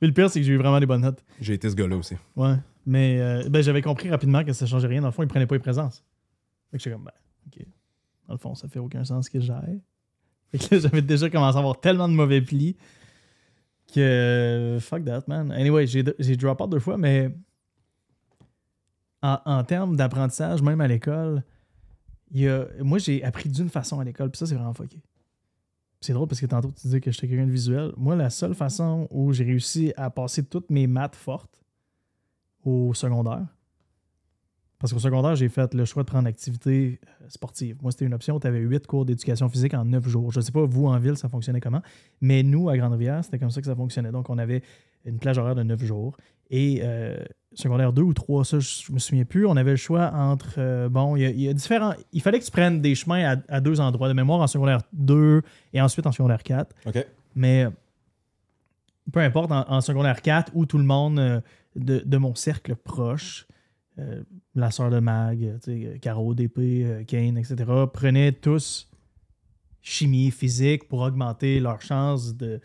mais 0.00 0.08
le 0.08 0.12
pire, 0.12 0.28
c'est 0.28 0.40
que 0.40 0.46
j'ai 0.46 0.52
eu 0.52 0.56
vraiment 0.58 0.80
des 0.80 0.86
bonnes 0.86 1.02
notes. 1.02 1.24
J'ai 1.40 1.54
été 1.54 1.70
ce 1.70 1.76
gars-là 1.76 1.96
aussi. 1.96 2.16
Ouais. 2.36 2.56
Mais 2.84 3.20
euh, 3.20 3.48
ben, 3.48 3.62
j'avais 3.62 3.80
compris 3.82 4.10
rapidement 4.10 4.44
que 4.44 4.52
ça 4.52 4.66
changeait 4.66 4.88
rien. 4.88 5.00
Dans 5.00 5.06
le 5.06 5.12
fond, 5.12 5.22
ils 5.22 5.28
prenaient 5.28 5.46
pas 5.46 5.54
les 5.54 5.60
présences. 5.60 6.04
Fait 6.70 6.76
que 6.76 6.82
j'étais 6.82 6.94
comme, 6.96 7.04
ben, 7.04 7.12
OK. 7.46 7.64
Dans 8.26 8.34
le 8.34 8.38
fond, 8.38 8.54
ça 8.56 8.68
fait 8.68 8.80
aucun 8.80 9.04
sens 9.04 9.28
que 9.28 9.38
j'aille. 9.40 9.80
Fait 10.50 10.58
que 10.58 10.74
là, 10.74 10.80
j'avais 10.80 11.02
déjà 11.02 11.30
commencé 11.30 11.56
à 11.56 11.60
avoir 11.60 11.80
tellement 11.80 12.08
de 12.08 12.14
mauvais 12.14 12.42
plis 12.42 12.76
que 13.94 14.78
fuck 14.80 15.04
that, 15.04 15.22
man. 15.28 15.52
Anyway, 15.52 15.86
j'ai 15.86 16.04
j'ai 16.18 16.36
drop 16.36 16.60
out 16.60 16.70
deux 16.70 16.80
fois, 16.80 16.96
mais 16.98 17.30
en, 19.22 19.64
termes 19.64 19.96
d'apprentissage, 19.96 20.62
même 20.62 20.80
à 20.80 20.88
l'école, 20.88 21.42
il 22.30 22.40
y 22.40 22.48
a, 22.48 22.66
moi, 22.80 22.98
j'ai 22.98 23.22
appris 23.22 23.48
d'une 23.48 23.68
façon 23.68 24.00
à 24.00 24.04
l'école, 24.04 24.30
puis 24.30 24.38
ça, 24.38 24.46
c'est 24.46 24.54
vraiment 24.54 24.74
fucké. 24.74 25.02
C'est 26.00 26.14
drôle 26.14 26.28
parce 26.28 26.40
que 26.40 26.46
tantôt, 26.46 26.70
tu 26.70 26.82
disais 26.82 27.00
que 27.00 27.10
j'étais 27.10 27.28
quelqu'un 27.28 27.46
de 27.46 27.50
visuel. 27.52 27.92
Moi, 27.96 28.16
la 28.16 28.30
seule 28.30 28.54
façon 28.54 29.06
où 29.10 29.32
j'ai 29.32 29.44
réussi 29.44 29.92
à 29.96 30.08
passer 30.08 30.44
toutes 30.44 30.70
mes 30.70 30.86
maths 30.86 31.16
fortes 31.16 31.62
au 32.64 32.94
secondaire, 32.94 33.46
parce 34.80 34.94
qu'au 34.94 34.98
secondaire, 34.98 35.36
j'ai 35.36 35.50
fait 35.50 35.74
le 35.74 35.84
choix 35.84 36.02
de 36.04 36.08
prendre 36.08 36.26
activité 36.26 36.98
euh, 37.04 37.28
sportive. 37.28 37.76
Moi, 37.82 37.92
c'était 37.92 38.06
une 38.06 38.14
option. 38.14 38.40
Tu 38.40 38.46
avais 38.46 38.60
huit 38.60 38.86
cours 38.86 39.04
d'éducation 39.04 39.46
physique 39.50 39.74
en 39.74 39.84
neuf 39.84 40.08
jours. 40.08 40.32
Je 40.32 40.40
ne 40.40 40.42
sais 40.42 40.52
pas, 40.52 40.64
vous, 40.64 40.86
en 40.86 40.98
ville, 40.98 41.18
ça 41.18 41.28
fonctionnait 41.28 41.60
comment. 41.60 41.82
Mais 42.22 42.42
nous, 42.42 42.70
à 42.70 42.78
Grande-Rivière, 42.78 43.22
c'était 43.22 43.38
comme 43.38 43.50
ça 43.50 43.60
que 43.60 43.66
ça 43.66 43.76
fonctionnait. 43.76 44.10
Donc, 44.10 44.30
on 44.30 44.38
avait 44.38 44.62
une 45.04 45.18
plage 45.18 45.38
horaire 45.38 45.54
de 45.54 45.62
neuf 45.62 45.82
jours. 45.84 46.16
Et 46.50 46.80
euh, 46.82 47.22
secondaire 47.54 47.92
2 47.92 48.02
ou 48.02 48.12
3, 48.14 48.44
ça, 48.44 48.58
je 48.58 48.92
me 48.92 48.98
souviens 48.98 49.24
plus. 49.24 49.46
On 49.46 49.56
avait 49.56 49.70
le 49.72 49.76
choix 49.76 50.12
entre. 50.12 50.54
euh, 50.58 50.88
bon, 50.88 51.14
il 51.16 51.22
y, 51.22 51.26
a- 51.26 51.30
il 51.30 51.40
y 51.40 51.48
a 51.48 51.52
différents. 51.54 51.94
Il 52.12 52.20
fallait 52.22 52.40
que 52.40 52.44
tu 52.44 52.50
prennes 52.50 52.80
des 52.80 52.94
chemins 52.94 53.36
à, 53.36 53.56
à 53.56 53.60
deux 53.60 53.80
endroits 53.80 54.08
de 54.08 54.14
mémoire 54.14 54.40
en 54.40 54.46
secondaire 54.46 54.80
2 54.92 55.42
et 55.72 55.80
ensuite 55.80 56.06
en 56.06 56.12
secondaire 56.12 56.42
4. 56.42 56.74
OK. 56.86 57.06
Mais 57.36 57.66
peu 59.12 59.20
importe, 59.20 59.50
en, 59.52 59.68
en 59.70 59.80
secondaire 59.80 60.22
4, 60.22 60.52
où 60.54 60.66
tout 60.66 60.78
le 60.78 60.84
monde 60.84 61.18
euh, 61.18 61.40
de, 61.76 62.00
de 62.04 62.16
mon 62.16 62.34
cercle 62.34 62.74
proche, 62.76 63.46
euh, 63.98 64.22
la 64.54 64.70
sœur 64.70 64.90
de 64.90 64.98
Mag, 64.98 65.58
Caro, 66.00 66.34
DP, 66.34 67.06
Kane, 67.06 67.38
etc., 67.38 67.56
prenaient 67.92 68.32
tous 68.32 68.88
chimie, 69.82 70.30
physique 70.30 70.88
pour 70.88 71.00
augmenter 71.00 71.58
leurs 71.60 71.80
chances 71.80 72.36
de, 72.36 72.60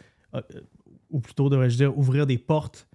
ou 1.10 1.20
plutôt 1.20 1.50
devrais-je 1.50 1.78
dire, 1.78 1.98
ouvrir 1.98 2.26
des 2.26 2.38
portes 2.38 2.88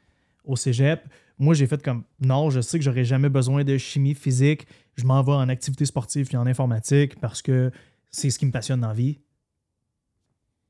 au 0.44 0.56
cégep. 0.56 1.02
Moi, 1.38 1.54
j'ai 1.54 1.66
fait 1.66 1.82
comme 1.82 2.04
non, 2.20 2.50
je 2.50 2.60
sais 2.60 2.78
que 2.78 2.84
j'aurais 2.84 3.04
jamais 3.04 3.28
besoin 3.28 3.64
de 3.64 3.78
chimie, 3.78 4.14
physique. 4.14 4.66
Je 4.96 5.04
m'en 5.04 5.22
vais 5.22 5.32
en 5.32 5.48
activité 5.48 5.84
sportive 5.84 6.28
et 6.32 6.36
en 6.36 6.46
informatique 6.46 7.18
parce 7.20 7.40
que 7.40 7.70
c'est 8.10 8.30
ce 8.30 8.38
qui 8.38 8.46
me 8.46 8.52
passionne 8.52 8.80
dans 8.80 8.88
la 8.88 8.94
vie. 8.94 9.18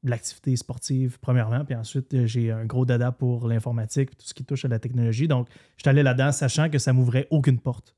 L'activité 0.03 0.57
sportive, 0.57 1.19
premièrement, 1.21 1.65
puis 1.65 1.75
ensuite, 1.75 2.15
euh, 2.15 2.27
j'ai 2.27 2.51
un 2.51 2.65
gros 2.65 2.87
dada 2.87 3.13
pour 3.13 3.49
l'informatique, 3.49 4.17
tout 4.17 4.27
ce 4.27 4.33
qui 4.33 4.45
touche 4.45 4.65
à 4.65 4.69
la 4.69 4.79
technologie. 4.79 5.29
Donc, 5.29 5.49
je 5.77 5.83
suis 5.83 5.91
allé 5.91 6.03
là-dedans 6.03 6.33
sachant 6.33 6.71
que 6.71 6.79
ça 6.79 6.95
m'ouvrait 6.95 7.27
aucune 7.31 7.59
porte. 7.59 7.95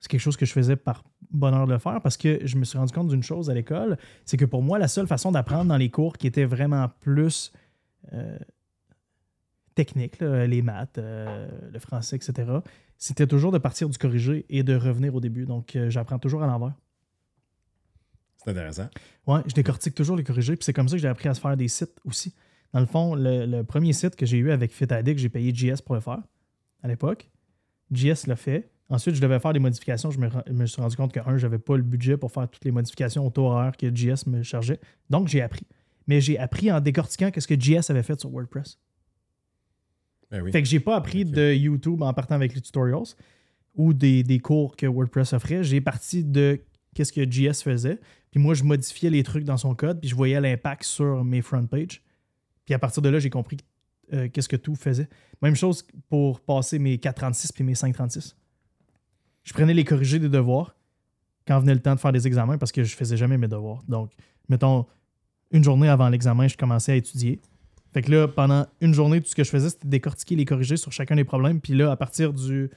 C'est 0.00 0.10
quelque 0.10 0.20
chose 0.20 0.36
que 0.36 0.44
je 0.44 0.52
faisais 0.52 0.76
par 0.76 1.04
bonheur 1.30 1.66
de 1.66 1.72
le 1.72 1.78
faire 1.78 2.00
parce 2.02 2.16
que 2.16 2.40
je 2.44 2.56
me 2.56 2.64
suis 2.64 2.76
rendu 2.76 2.92
compte 2.92 3.08
d'une 3.08 3.22
chose 3.22 3.48
à 3.50 3.54
l'école, 3.54 3.98
c'est 4.24 4.36
que 4.36 4.44
pour 4.44 4.62
moi, 4.62 4.78
la 4.78 4.88
seule 4.88 5.06
façon 5.06 5.30
d'apprendre 5.30 5.66
dans 5.66 5.76
les 5.76 5.90
cours 5.90 6.16
qui 6.16 6.26
était 6.26 6.44
vraiment 6.44 6.90
plus 7.00 7.52
euh, 8.12 8.38
technique, 9.84 10.20
là, 10.20 10.46
les 10.46 10.60
maths, 10.60 10.98
euh, 10.98 11.48
le 11.72 11.78
français, 11.78 12.16
etc., 12.16 12.50
c'était 12.98 13.26
toujours 13.26 13.50
de 13.50 13.58
partir 13.58 13.88
du 13.88 13.96
corrigé 13.96 14.44
et 14.50 14.62
de 14.62 14.74
revenir 14.76 15.14
au 15.14 15.20
début. 15.20 15.46
Donc, 15.46 15.74
euh, 15.74 15.88
j'apprends 15.88 16.18
toujours 16.18 16.42
à 16.42 16.46
l'envers. 16.46 16.74
C'est 18.36 18.50
intéressant. 18.50 18.88
Ouais, 19.26 19.40
je 19.46 19.54
décortique 19.54 19.94
toujours 19.94 20.16
les 20.16 20.24
corrigés, 20.24 20.54
puis 20.56 20.64
c'est 20.64 20.74
comme 20.74 20.88
ça 20.88 20.96
que 20.96 21.02
j'ai 21.02 21.08
appris 21.08 21.28
à 21.28 21.34
se 21.34 21.40
faire 21.40 21.56
des 21.56 21.68
sites 21.68 21.98
aussi. 22.04 22.34
Dans 22.74 22.80
le 22.80 22.86
fond, 22.86 23.14
le, 23.14 23.46
le 23.46 23.64
premier 23.64 23.94
site 23.94 24.16
que 24.16 24.26
j'ai 24.26 24.36
eu 24.36 24.50
avec 24.50 24.70
FitAddict, 24.72 25.18
j'ai 25.18 25.30
payé 25.30 25.54
JS 25.54 25.80
pour 25.82 25.94
le 25.94 26.02
faire 26.02 26.22
à 26.82 26.88
l'époque. 26.88 27.30
JS 27.90 28.26
l'a 28.26 28.36
fait. 28.36 28.70
Ensuite, 28.90 29.14
je 29.14 29.20
devais 29.22 29.38
faire 29.40 29.52
des 29.52 29.60
modifications. 29.60 30.10
Je 30.10 30.18
me, 30.18 30.66
suis 30.66 30.82
rendu 30.82 30.96
compte 30.96 31.12
que, 31.12 31.20
un, 31.20 31.38
je 31.38 31.46
n'avais 31.46 31.58
pas 31.58 31.76
le 31.76 31.82
budget 31.82 32.16
pour 32.16 32.32
faire 32.32 32.48
toutes 32.48 32.64
les 32.64 32.72
modifications 32.72 33.26
au 33.26 33.30
taux 33.30 33.46
horaire 33.46 33.76
que 33.76 33.94
JS 33.94 34.26
me 34.26 34.42
chargeait. 34.42 34.80
Donc, 35.08 35.28
j'ai 35.28 35.40
appris. 35.40 35.66
Mais 36.06 36.20
j'ai 36.20 36.38
appris 36.38 36.70
en 36.70 36.80
décortiquant 36.80 37.30
ce 37.34 37.46
que 37.46 37.58
JS 37.58 37.90
avait 37.90 38.02
fait 38.02 38.18
sur 38.20 38.30
WordPress. 38.30 38.78
Ben 40.30 40.42
oui. 40.42 40.52
Fait 40.52 40.62
que 40.62 40.68
j'ai 40.68 40.80
pas 40.80 40.96
appris 40.96 41.24
de 41.24 41.52
YouTube 41.52 42.02
en 42.02 42.12
partant 42.12 42.36
avec 42.36 42.54
les 42.54 42.60
tutorials 42.60 43.14
ou 43.74 43.92
des, 43.92 44.22
des 44.22 44.38
cours 44.38 44.76
que 44.76 44.86
WordPress 44.86 45.32
offrait. 45.32 45.64
J'ai 45.64 45.80
parti 45.80 46.24
de 46.24 46.60
qu'est-ce 46.94 47.12
que 47.12 47.28
JS 47.28 47.62
faisait. 47.62 47.98
Puis 48.30 48.40
moi, 48.40 48.54
je 48.54 48.62
modifiais 48.62 49.10
les 49.10 49.22
trucs 49.22 49.44
dans 49.44 49.56
son 49.56 49.74
code, 49.74 50.00
puis 50.00 50.08
je 50.08 50.14
voyais 50.14 50.40
l'impact 50.40 50.84
sur 50.84 51.24
mes 51.24 51.42
front 51.42 51.66
pages. 51.66 52.02
Puis 52.64 52.74
à 52.74 52.78
partir 52.78 53.02
de 53.02 53.08
là, 53.08 53.18
j'ai 53.18 53.30
compris 53.30 53.56
euh, 54.12 54.28
qu'est-ce 54.28 54.48
que 54.48 54.56
tout 54.56 54.74
faisait. 54.74 55.08
Même 55.42 55.56
chose 55.56 55.86
pour 56.08 56.40
passer 56.40 56.78
mes 56.78 56.98
436 56.98 57.52
puis 57.52 57.64
mes 57.64 57.74
536. 57.74 58.36
Je 59.44 59.52
prenais 59.52 59.74
les 59.74 59.84
corrigés 59.84 60.18
des 60.18 60.28
devoirs 60.28 60.76
quand 61.46 61.58
venait 61.58 61.74
le 61.74 61.80
temps 61.80 61.94
de 61.94 62.00
faire 62.00 62.12
des 62.12 62.26
examens 62.26 62.58
parce 62.58 62.72
que 62.72 62.84
je 62.84 62.94
faisais 62.94 63.16
jamais 63.16 63.38
mes 63.38 63.48
devoirs. 63.48 63.82
Donc, 63.88 64.12
mettons, 64.48 64.86
une 65.50 65.64
journée 65.64 65.88
avant 65.88 66.08
l'examen, 66.08 66.46
je 66.46 66.56
commençais 66.56 66.92
à 66.92 66.96
étudier. 66.96 67.40
Fait 67.92 68.02
que 68.02 68.10
là, 68.10 68.28
pendant 68.28 68.66
une 68.80 68.94
journée, 68.94 69.20
tout 69.20 69.28
ce 69.28 69.34
que 69.34 69.42
je 69.44 69.50
faisais, 69.50 69.70
c'était 69.70 69.88
décortiquer 69.88 70.36
les 70.36 70.44
corrigés 70.44 70.76
sur 70.76 70.92
chacun 70.92 71.16
des 71.16 71.24
problèmes. 71.24 71.60
Puis 71.60 71.74
là, 71.74 71.90
à 71.90 71.96
partir 71.96 72.32
du, 72.32 72.70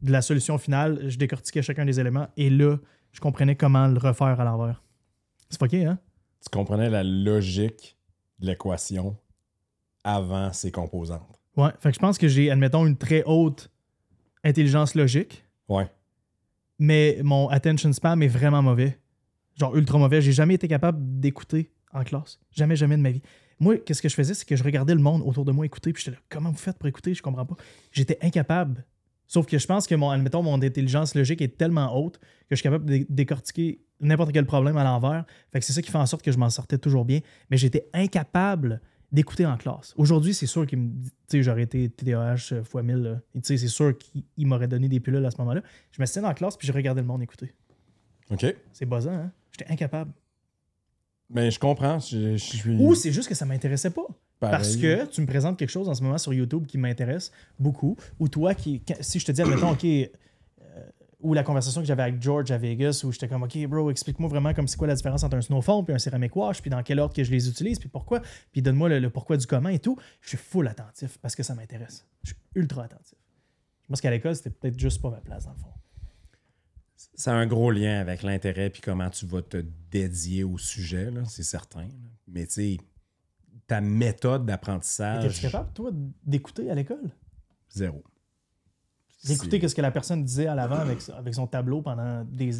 de 0.00 0.12
la 0.12 0.22
solution 0.22 0.58
finale, 0.58 1.08
je 1.08 1.18
décortiquais 1.18 1.62
chacun 1.62 1.84
des 1.84 1.98
éléments. 1.98 2.28
Et 2.36 2.50
là, 2.50 2.76
je 3.12 3.20
comprenais 3.20 3.56
comment 3.56 3.86
le 3.88 3.98
refaire 3.98 4.38
à 4.40 4.44
l'envers. 4.44 4.82
C'est 5.50 5.58
fucké, 5.58 5.84
hein? 5.84 5.98
Tu 6.42 6.50
comprenais 6.50 6.88
la 6.90 7.02
logique 7.02 7.96
de 8.38 8.46
l'équation 8.46 9.16
avant 10.04 10.52
ses 10.52 10.70
composantes. 10.70 11.40
Ouais. 11.56 11.70
Fait 11.80 11.90
que 11.90 11.94
je 11.94 12.00
pense 12.00 12.18
que 12.18 12.28
j'ai, 12.28 12.50
admettons, 12.50 12.86
une 12.86 12.96
très 12.96 13.22
haute 13.24 13.70
intelligence 14.44 14.94
logique, 14.94 15.44
Ouais. 15.68 15.88
mais 16.78 17.18
mon 17.22 17.48
attention 17.48 17.92
spam 17.92 18.22
est 18.22 18.28
vraiment 18.28 18.62
mauvais. 18.62 18.98
Genre 19.56 19.74
ultra 19.76 19.98
mauvais. 19.98 20.20
J'ai 20.20 20.32
jamais 20.32 20.54
été 20.54 20.68
capable 20.68 20.98
d'écouter 21.20 21.72
en 21.92 22.04
classe. 22.04 22.40
Jamais, 22.50 22.76
jamais 22.76 22.96
de 22.96 23.02
ma 23.02 23.10
vie. 23.10 23.22
Moi, 23.64 23.78
qu'est-ce 23.78 24.02
que 24.02 24.08
je 24.10 24.14
faisais, 24.14 24.34
c'est 24.34 24.44
que 24.46 24.56
je 24.56 24.62
regardais 24.62 24.94
le 24.94 25.00
monde 25.00 25.22
autour 25.24 25.46
de 25.46 25.52
moi 25.52 25.64
écouter, 25.64 25.92
puis 25.94 26.02
j'étais 26.04 26.16
là, 26.16 26.22
comment 26.28 26.50
vous 26.50 26.58
faites 26.58 26.76
pour 26.78 26.86
écouter? 26.86 27.14
Je 27.14 27.22
comprends 27.22 27.46
pas. 27.46 27.56
J'étais 27.92 28.18
incapable. 28.20 28.84
Sauf 29.26 29.46
que 29.46 29.56
je 29.58 29.66
pense 29.66 29.86
que 29.86 29.94
mon, 29.94 30.10
admettons, 30.10 30.42
mon 30.42 30.60
intelligence 30.60 31.14
logique 31.14 31.40
est 31.40 31.56
tellement 31.56 31.96
haute 31.96 32.18
que 32.18 32.50
je 32.50 32.56
suis 32.56 32.62
capable 32.62 32.84
de 32.84 33.06
décortiquer 33.08 33.80
n'importe 34.00 34.32
quel 34.32 34.44
problème 34.44 34.76
à 34.76 34.84
l'envers. 34.84 35.24
Fait 35.50 35.60
que 35.60 35.64
c'est 35.64 35.72
ça 35.72 35.80
qui 35.80 35.90
fait 35.90 35.96
en 35.98 36.04
sorte 36.04 36.22
que 36.22 36.30
je 36.30 36.36
m'en 36.36 36.50
sortais 36.50 36.76
toujours 36.76 37.06
bien. 37.06 37.20
Mais 37.50 37.56
j'étais 37.56 37.88
incapable 37.94 38.82
d'écouter 39.10 39.46
en 39.46 39.56
classe. 39.56 39.94
Aujourd'hui, 39.96 40.34
c'est 40.34 40.46
sûr 40.46 40.66
qu'il 40.66 40.78
me 40.80 40.88
dit- 40.90 41.10
tu 41.10 41.16
sais, 41.38 41.42
j'aurais 41.42 41.62
été 41.62 41.88
TDAH 41.88 42.34
x 42.34 42.74
1000. 42.74 42.96
là. 42.96 43.20
Et 43.34 43.40
tu 43.40 43.46
sais, 43.48 43.56
c'est 43.56 43.68
sûr 43.68 43.96
qu'il 43.96 44.24
il 44.36 44.46
m'aurait 44.46 44.68
donné 44.68 44.88
des 44.88 45.00
pilules 45.00 45.24
à 45.24 45.30
ce 45.30 45.38
moment-là. 45.38 45.62
Je 45.92 46.02
me 46.02 46.20
dans 46.20 46.28
la 46.28 46.34
classe 46.34 46.58
puis 46.58 46.66
je 46.68 46.72
regardais 46.72 47.00
le 47.00 47.06
monde 47.06 47.22
écouter. 47.22 47.54
OK. 48.30 48.44
C'est 48.72 48.84
buzzant, 48.86 49.12
hein? 49.14 49.32
J'étais 49.52 49.72
incapable. 49.72 50.12
Mais 51.30 51.50
je 51.50 51.58
comprends. 51.58 51.98
Je, 51.98 52.36
je 52.36 52.44
suis. 52.44 52.76
Ou 52.76 52.94
c'est 52.94 53.12
juste 53.12 53.28
que 53.28 53.34
ça 53.34 53.44
m'intéressait 53.46 53.90
pas. 53.90 54.06
pareil. 54.40 54.56
Parce 54.56 54.76
que 54.76 55.06
tu 55.06 55.20
me 55.20 55.26
présentes 55.26 55.58
quelque 55.58 55.70
chose 55.70 55.88
en 55.88 55.94
ce 55.94 56.02
moment 56.02 56.18
sur 56.18 56.32
YouTube 56.32 56.66
qui 56.66 56.78
m'intéresse 56.78 57.32
beaucoup, 57.58 57.96
ou 58.18 58.28
toi, 58.28 58.54
qui, 58.54 58.82
si 59.00 59.18
je 59.18 59.24
te 59.24 59.32
dis, 59.32 59.40
admettons, 59.42 59.70
OK, 59.70 59.84
euh, 59.84 60.08
ou 61.20 61.32
la 61.32 61.42
conversation 61.42 61.80
que 61.80 61.86
j'avais 61.86 62.02
avec 62.02 62.20
George 62.20 62.50
à 62.50 62.58
Vegas, 62.58 63.02
où 63.04 63.10
j'étais 63.10 63.26
comme, 63.26 63.42
OK, 63.42 63.56
bro, 63.66 63.90
explique-moi 63.90 64.28
vraiment 64.28 64.52
comme 64.52 64.68
c'est 64.68 64.76
quoi 64.76 64.86
la 64.86 64.94
différence 64.94 65.24
entre 65.24 65.36
un 65.36 65.40
snowfoam 65.40 65.84
et 65.88 65.92
un 65.92 65.98
ceramic 65.98 66.36
wash, 66.36 66.60
puis 66.60 66.70
dans 66.70 66.82
quel 66.82 67.00
ordre 67.00 67.14
que 67.14 67.24
je 67.24 67.30
les 67.30 67.48
utilise, 67.48 67.78
puis 67.78 67.88
pourquoi, 67.88 68.20
puis 68.52 68.60
donne-moi 68.60 68.90
le, 68.90 68.98
le 68.98 69.08
pourquoi 69.10 69.36
du 69.38 69.46
comment 69.46 69.70
et 69.70 69.78
tout. 69.78 69.96
Je 70.20 70.28
suis 70.28 70.36
full 70.38 70.68
attentif 70.68 71.16
parce 71.18 71.34
que 71.34 71.42
ça 71.42 71.54
m'intéresse. 71.54 72.06
Je 72.22 72.28
suis 72.28 72.36
ultra 72.54 72.84
attentif. 72.84 73.18
Je 73.82 73.88
pense 73.88 74.00
qu'à 74.00 74.10
l'école, 74.10 74.36
c'était 74.36 74.50
peut-être 74.50 74.78
juste 74.78 75.00
pas 75.00 75.10
ma 75.10 75.20
place, 75.20 75.44
dans 75.46 75.52
le 75.52 75.58
fond. 75.58 75.68
Ça 77.14 77.32
a 77.32 77.36
un 77.36 77.46
gros 77.46 77.70
lien 77.70 78.00
avec 78.00 78.22
l'intérêt 78.22 78.70
puis 78.70 78.80
comment 78.82 79.10
tu 79.10 79.26
vas 79.26 79.42
te 79.42 79.64
dédier 79.90 80.44
au 80.44 80.58
sujet, 80.58 81.10
c'est 81.26 81.42
certain. 81.42 81.82
là. 81.82 81.88
Mais 82.28 82.46
tu 82.46 82.52
sais, 82.54 82.76
ta 83.66 83.80
méthode 83.80 84.42
Es-tu 84.42 84.46
d'apprentissage, 84.46 85.40
capable, 85.40 85.72
toi, 85.74 85.90
d'écouter 86.24 86.70
à 86.70 86.74
l'école? 86.74 87.10
zéro. 87.70 88.02
D'écouter 89.24 89.58
C'est- 89.60 89.68
ce 89.68 89.74
que 89.74 89.80
la 89.82 89.90
personne 89.90 90.22
disait 90.24 90.46
à 90.46 90.54
l'avant 90.54 90.76
avec, 90.76 90.98
avec 91.16 91.34
son 91.34 91.46
tableau 91.46 91.80
pendant 91.82 92.24
des. 92.24 92.50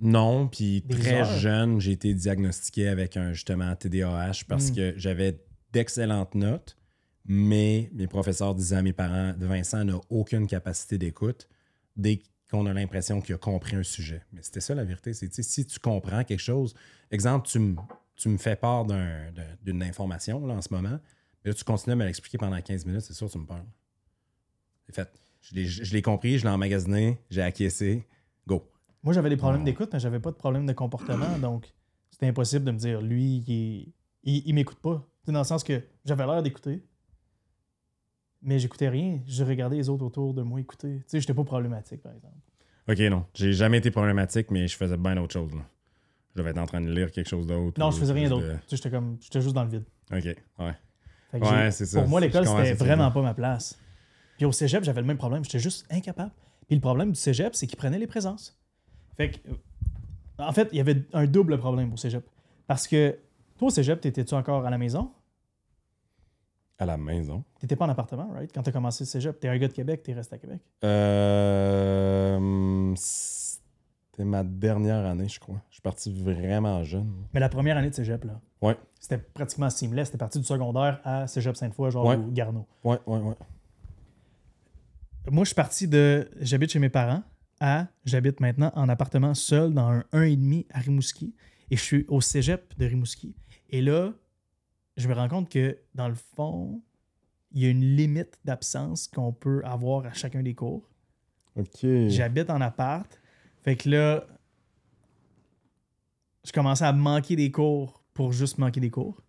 Non, 0.00 0.48
puis 0.48 0.82
très 0.88 1.20
heures. 1.20 1.38
jeune, 1.38 1.80
j'ai 1.80 1.92
été 1.92 2.14
diagnostiqué 2.14 2.88
avec 2.88 3.16
un 3.16 3.32
justement 3.32 3.74
TDAH 3.74 4.44
parce 4.48 4.70
Mm. 4.70 4.74
que 4.74 4.94
j'avais 4.96 5.40
d'excellentes 5.72 6.34
notes, 6.34 6.76
mais 7.24 7.90
mes 7.94 8.06
professeurs 8.06 8.54
disaient 8.54 8.76
à 8.76 8.82
mes 8.82 8.92
parents 8.92 9.32
Vincent 9.38 9.84
n'a 9.84 10.00
aucune 10.08 10.46
capacité 10.46 10.98
d'écoute 10.98 11.48
dès 11.96 12.22
qu'on 12.52 12.66
a 12.66 12.72
l'impression 12.72 13.20
qu'il 13.20 13.34
a 13.34 13.38
compris 13.38 13.74
un 13.76 13.82
sujet. 13.82 14.22
Mais 14.32 14.42
c'était 14.42 14.60
ça 14.60 14.74
la 14.74 14.84
vérité, 14.84 15.12
c'est 15.14 15.32
si 15.42 15.66
tu 15.66 15.78
comprends 15.80 16.22
quelque 16.22 16.38
chose, 16.40 16.74
exemple, 17.10 17.48
tu 17.48 17.58
me 17.58 17.76
tu 18.14 18.28
me 18.28 18.36
fais 18.38 18.54
part 18.54 18.84
d'un- 18.84 19.32
d'un- 19.32 19.56
d'une 19.64 19.82
information 19.82 20.46
là, 20.46 20.54
en 20.54 20.60
ce 20.62 20.72
moment, 20.72 20.98
mais 21.44 21.50
là, 21.50 21.54
tu 21.54 21.64
continues 21.64 21.94
à 21.94 21.96
me 21.96 22.04
l'expliquer 22.04 22.38
pendant 22.38 22.60
15 22.60 22.84
minutes, 22.86 23.00
c'est 23.00 23.14
sûr 23.14 23.26
que 23.26 23.32
tu 23.32 23.38
me 23.38 23.46
parles. 23.46 23.64
C'est 24.86 24.94
fait. 24.94 25.08
Je 25.40 25.92
l'ai- 25.94 26.02
compris, 26.02 26.38
je 26.38 26.44
l'ai 26.44 26.50
emmagasiné, 26.50 27.18
j'ai 27.30 27.42
acquiescé, 27.42 28.06
go. 28.46 28.70
Moi, 29.02 29.12
j'avais 29.12 29.28
des 29.30 29.36
problèmes 29.36 29.62
Non. 29.62 29.64
d'écoute, 29.64 29.90
mais 29.92 29.98
j'avais 29.98 30.20
pas 30.20 30.30
de 30.30 30.36
problème 30.36 30.66
de 30.66 30.72
comportement. 30.72 31.36
Donc, 31.40 31.72
c'était 32.10 32.26
impossible 32.28 32.64
de 32.64 32.70
me 32.70 32.78
dire, 32.78 33.00
lui, 33.00 33.38
il, 33.38 33.52
est- 33.52 33.88
il, 34.22 34.42
il 34.46 34.54
m'écoute 34.54 34.78
pas. 34.78 35.04
Dans 35.26 35.38
le 35.40 35.44
sens 35.44 35.64
que 35.64 35.82
j'avais 36.04 36.24
l'air 36.26 36.42
d'écouter, 36.44 36.84
mais 38.42 38.58
j'écoutais 38.58 38.88
rien. 38.88 39.20
Je 39.26 39.44
regardais 39.44 39.76
les 39.76 39.88
autres 39.88 40.04
autour 40.04 40.34
de 40.34 40.42
moi 40.42 40.60
écouter. 40.60 40.98
Tu 40.98 41.04
sais, 41.06 41.20
j'étais 41.20 41.34
pas 41.34 41.44
problématique, 41.44 42.02
par 42.02 42.12
exemple. 42.12 42.34
Ok, 42.88 42.98
non. 43.10 43.24
J'ai 43.34 43.52
jamais 43.52 43.78
été 43.78 43.90
problématique, 43.90 44.50
mais 44.50 44.66
je 44.68 44.76
faisais 44.76 44.96
bien 44.96 45.14
d'autres 45.14 45.32
choses. 45.32 45.54
Là. 45.54 45.62
Je 46.34 46.40
devais 46.40 46.50
être 46.50 46.58
en 46.58 46.66
train 46.66 46.80
de 46.80 46.90
lire 46.92 47.10
quelque 47.12 47.28
chose 47.28 47.46
d'autre. 47.46 47.78
Non, 47.78 47.90
je 47.90 47.98
faisais 47.98 48.12
rien 48.12 48.28
d'autre. 48.28 48.46
de- 48.46 48.52
Tu 48.54 48.60
sais, 48.68 48.76
j'étais 48.76 48.90
comme, 48.90 49.18
j'étais 49.20 49.40
juste 49.40 49.54
dans 49.54 49.64
le 49.64 49.70
vide. 49.70 49.84
Ok, 50.12 50.24
ouais. 50.24 50.74
Ouais, 51.40 51.70
c'est 51.70 51.86
ça. 51.86 52.00
Pour 52.00 52.08
moi, 52.08 52.20
l'école, 52.20 52.44
c'était 52.64 52.74
vraiment 52.84 53.10
pas 53.10 53.22
ma 53.22 53.34
place. 53.34 53.78
Puis 54.36 54.46
au 54.46 54.52
cégep, 54.52 54.82
j'avais 54.84 55.00
le 55.00 55.06
même 55.06 55.16
problème. 55.18 55.44
J'étais 55.44 55.58
juste 55.60 55.86
incapable. 55.90 56.30
Puis 56.66 56.74
le 56.76 56.80
problème 56.80 57.10
du 57.12 57.18
cégep, 57.18 57.54
c'est 57.54 57.66
qu'il 57.66 57.76
prenait 57.78 57.98
les 57.98 58.06
présences. 58.06 58.58
Fait 59.16 59.30
que, 59.30 59.38
en 60.38 60.52
fait, 60.52 60.68
il 60.72 60.78
y 60.78 60.80
avait 60.80 61.02
un 61.12 61.26
double 61.26 61.58
problème 61.58 61.92
au 61.92 61.96
cégep. 61.96 62.24
Parce 62.66 62.88
que 62.88 63.16
toi, 63.58 63.68
au 63.68 63.70
cégep, 63.70 64.00
t'étais-tu 64.00 64.34
encore 64.34 64.66
à 64.66 64.70
la 64.70 64.78
maison? 64.78 65.10
À 66.82 66.86
la 66.86 66.96
maison. 66.96 67.44
T'étais 67.60 67.76
pas 67.76 67.84
en 67.84 67.88
appartement, 67.90 68.28
right? 68.32 68.50
Quand 68.52 68.62
t'as 68.64 68.72
commencé 68.72 69.04
le 69.04 69.08
cégep, 69.08 69.38
t'es 69.38 69.46
un 69.46 69.56
gars 69.56 69.68
de 69.68 69.72
Québec, 69.72 70.02
t'es 70.02 70.14
resté 70.14 70.34
à 70.34 70.38
Québec? 70.38 70.58
Euh, 70.82 72.92
C'était 72.96 74.24
ma 74.24 74.42
dernière 74.42 75.06
année, 75.06 75.28
je 75.28 75.38
crois. 75.38 75.60
Je 75.70 75.74
suis 75.74 75.82
parti 75.82 76.12
vraiment 76.12 76.82
jeune. 76.82 77.12
Mais 77.32 77.40
la 77.40 77.48
première 77.48 77.76
année 77.76 77.90
de 77.90 77.94
cégep, 77.94 78.24
là, 78.24 78.40
Ouais, 78.60 78.76
c'était 79.00 79.18
pratiquement 79.18 79.70
seamless. 79.70 80.08
C'était 80.08 80.18
parti 80.18 80.38
du 80.40 80.44
secondaire 80.44 81.00
à 81.04 81.26
cégep 81.26 81.56
Sainte-Foy, 81.56 81.90
genre 81.90 82.04
Ouais. 82.04 82.16
au 82.16 82.30
Garneau. 82.30 82.66
ouais, 82.84 82.98
ouais, 83.06 83.18
ouais. 83.20 83.34
Moi, 85.30 85.44
je 85.44 85.48
suis 85.50 85.54
parti 85.54 85.86
de 85.86 86.28
j'habite 86.40 86.70
chez 86.72 86.80
mes 86.80 86.88
parents 86.88 87.22
à 87.60 87.86
j'habite 88.04 88.40
maintenant 88.40 88.72
en 88.74 88.88
appartement 88.88 89.34
seul 89.34 89.72
dans 89.72 89.86
un 89.88 90.04
1,5 90.12 90.66
à 90.72 90.80
Rimouski. 90.80 91.32
Et 91.70 91.76
je 91.76 91.82
suis 91.82 92.04
au 92.08 92.20
cégep 92.20 92.76
de 92.76 92.86
Rimouski. 92.86 93.36
Et 93.70 93.80
là, 93.82 94.12
je 94.96 95.08
me 95.08 95.14
rends 95.14 95.28
compte 95.28 95.48
que 95.50 95.78
dans 95.94 96.08
le 96.08 96.14
fond, 96.14 96.80
il 97.52 97.62
y 97.62 97.66
a 97.66 97.68
une 97.70 97.96
limite 97.96 98.38
d'absence 98.44 99.08
qu'on 99.08 99.32
peut 99.32 99.62
avoir 99.64 100.06
à 100.06 100.12
chacun 100.12 100.42
des 100.42 100.54
cours. 100.54 100.88
Ok. 101.56 101.84
J'habite 102.08 102.48
en 102.50 102.60
appart. 102.60 103.20
Fait 103.62 103.76
que 103.76 103.88
là, 103.90 104.26
je 106.44 106.52
commençais 106.52 106.84
à 106.84 106.92
manquer 106.92 107.36
des 107.36 107.50
cours 107.50 108.02
pour 108.14 108.32
juste 108.32 108.58
manquer 108.58 108.80
des 108.80 108.90
cours. 108.90 109.22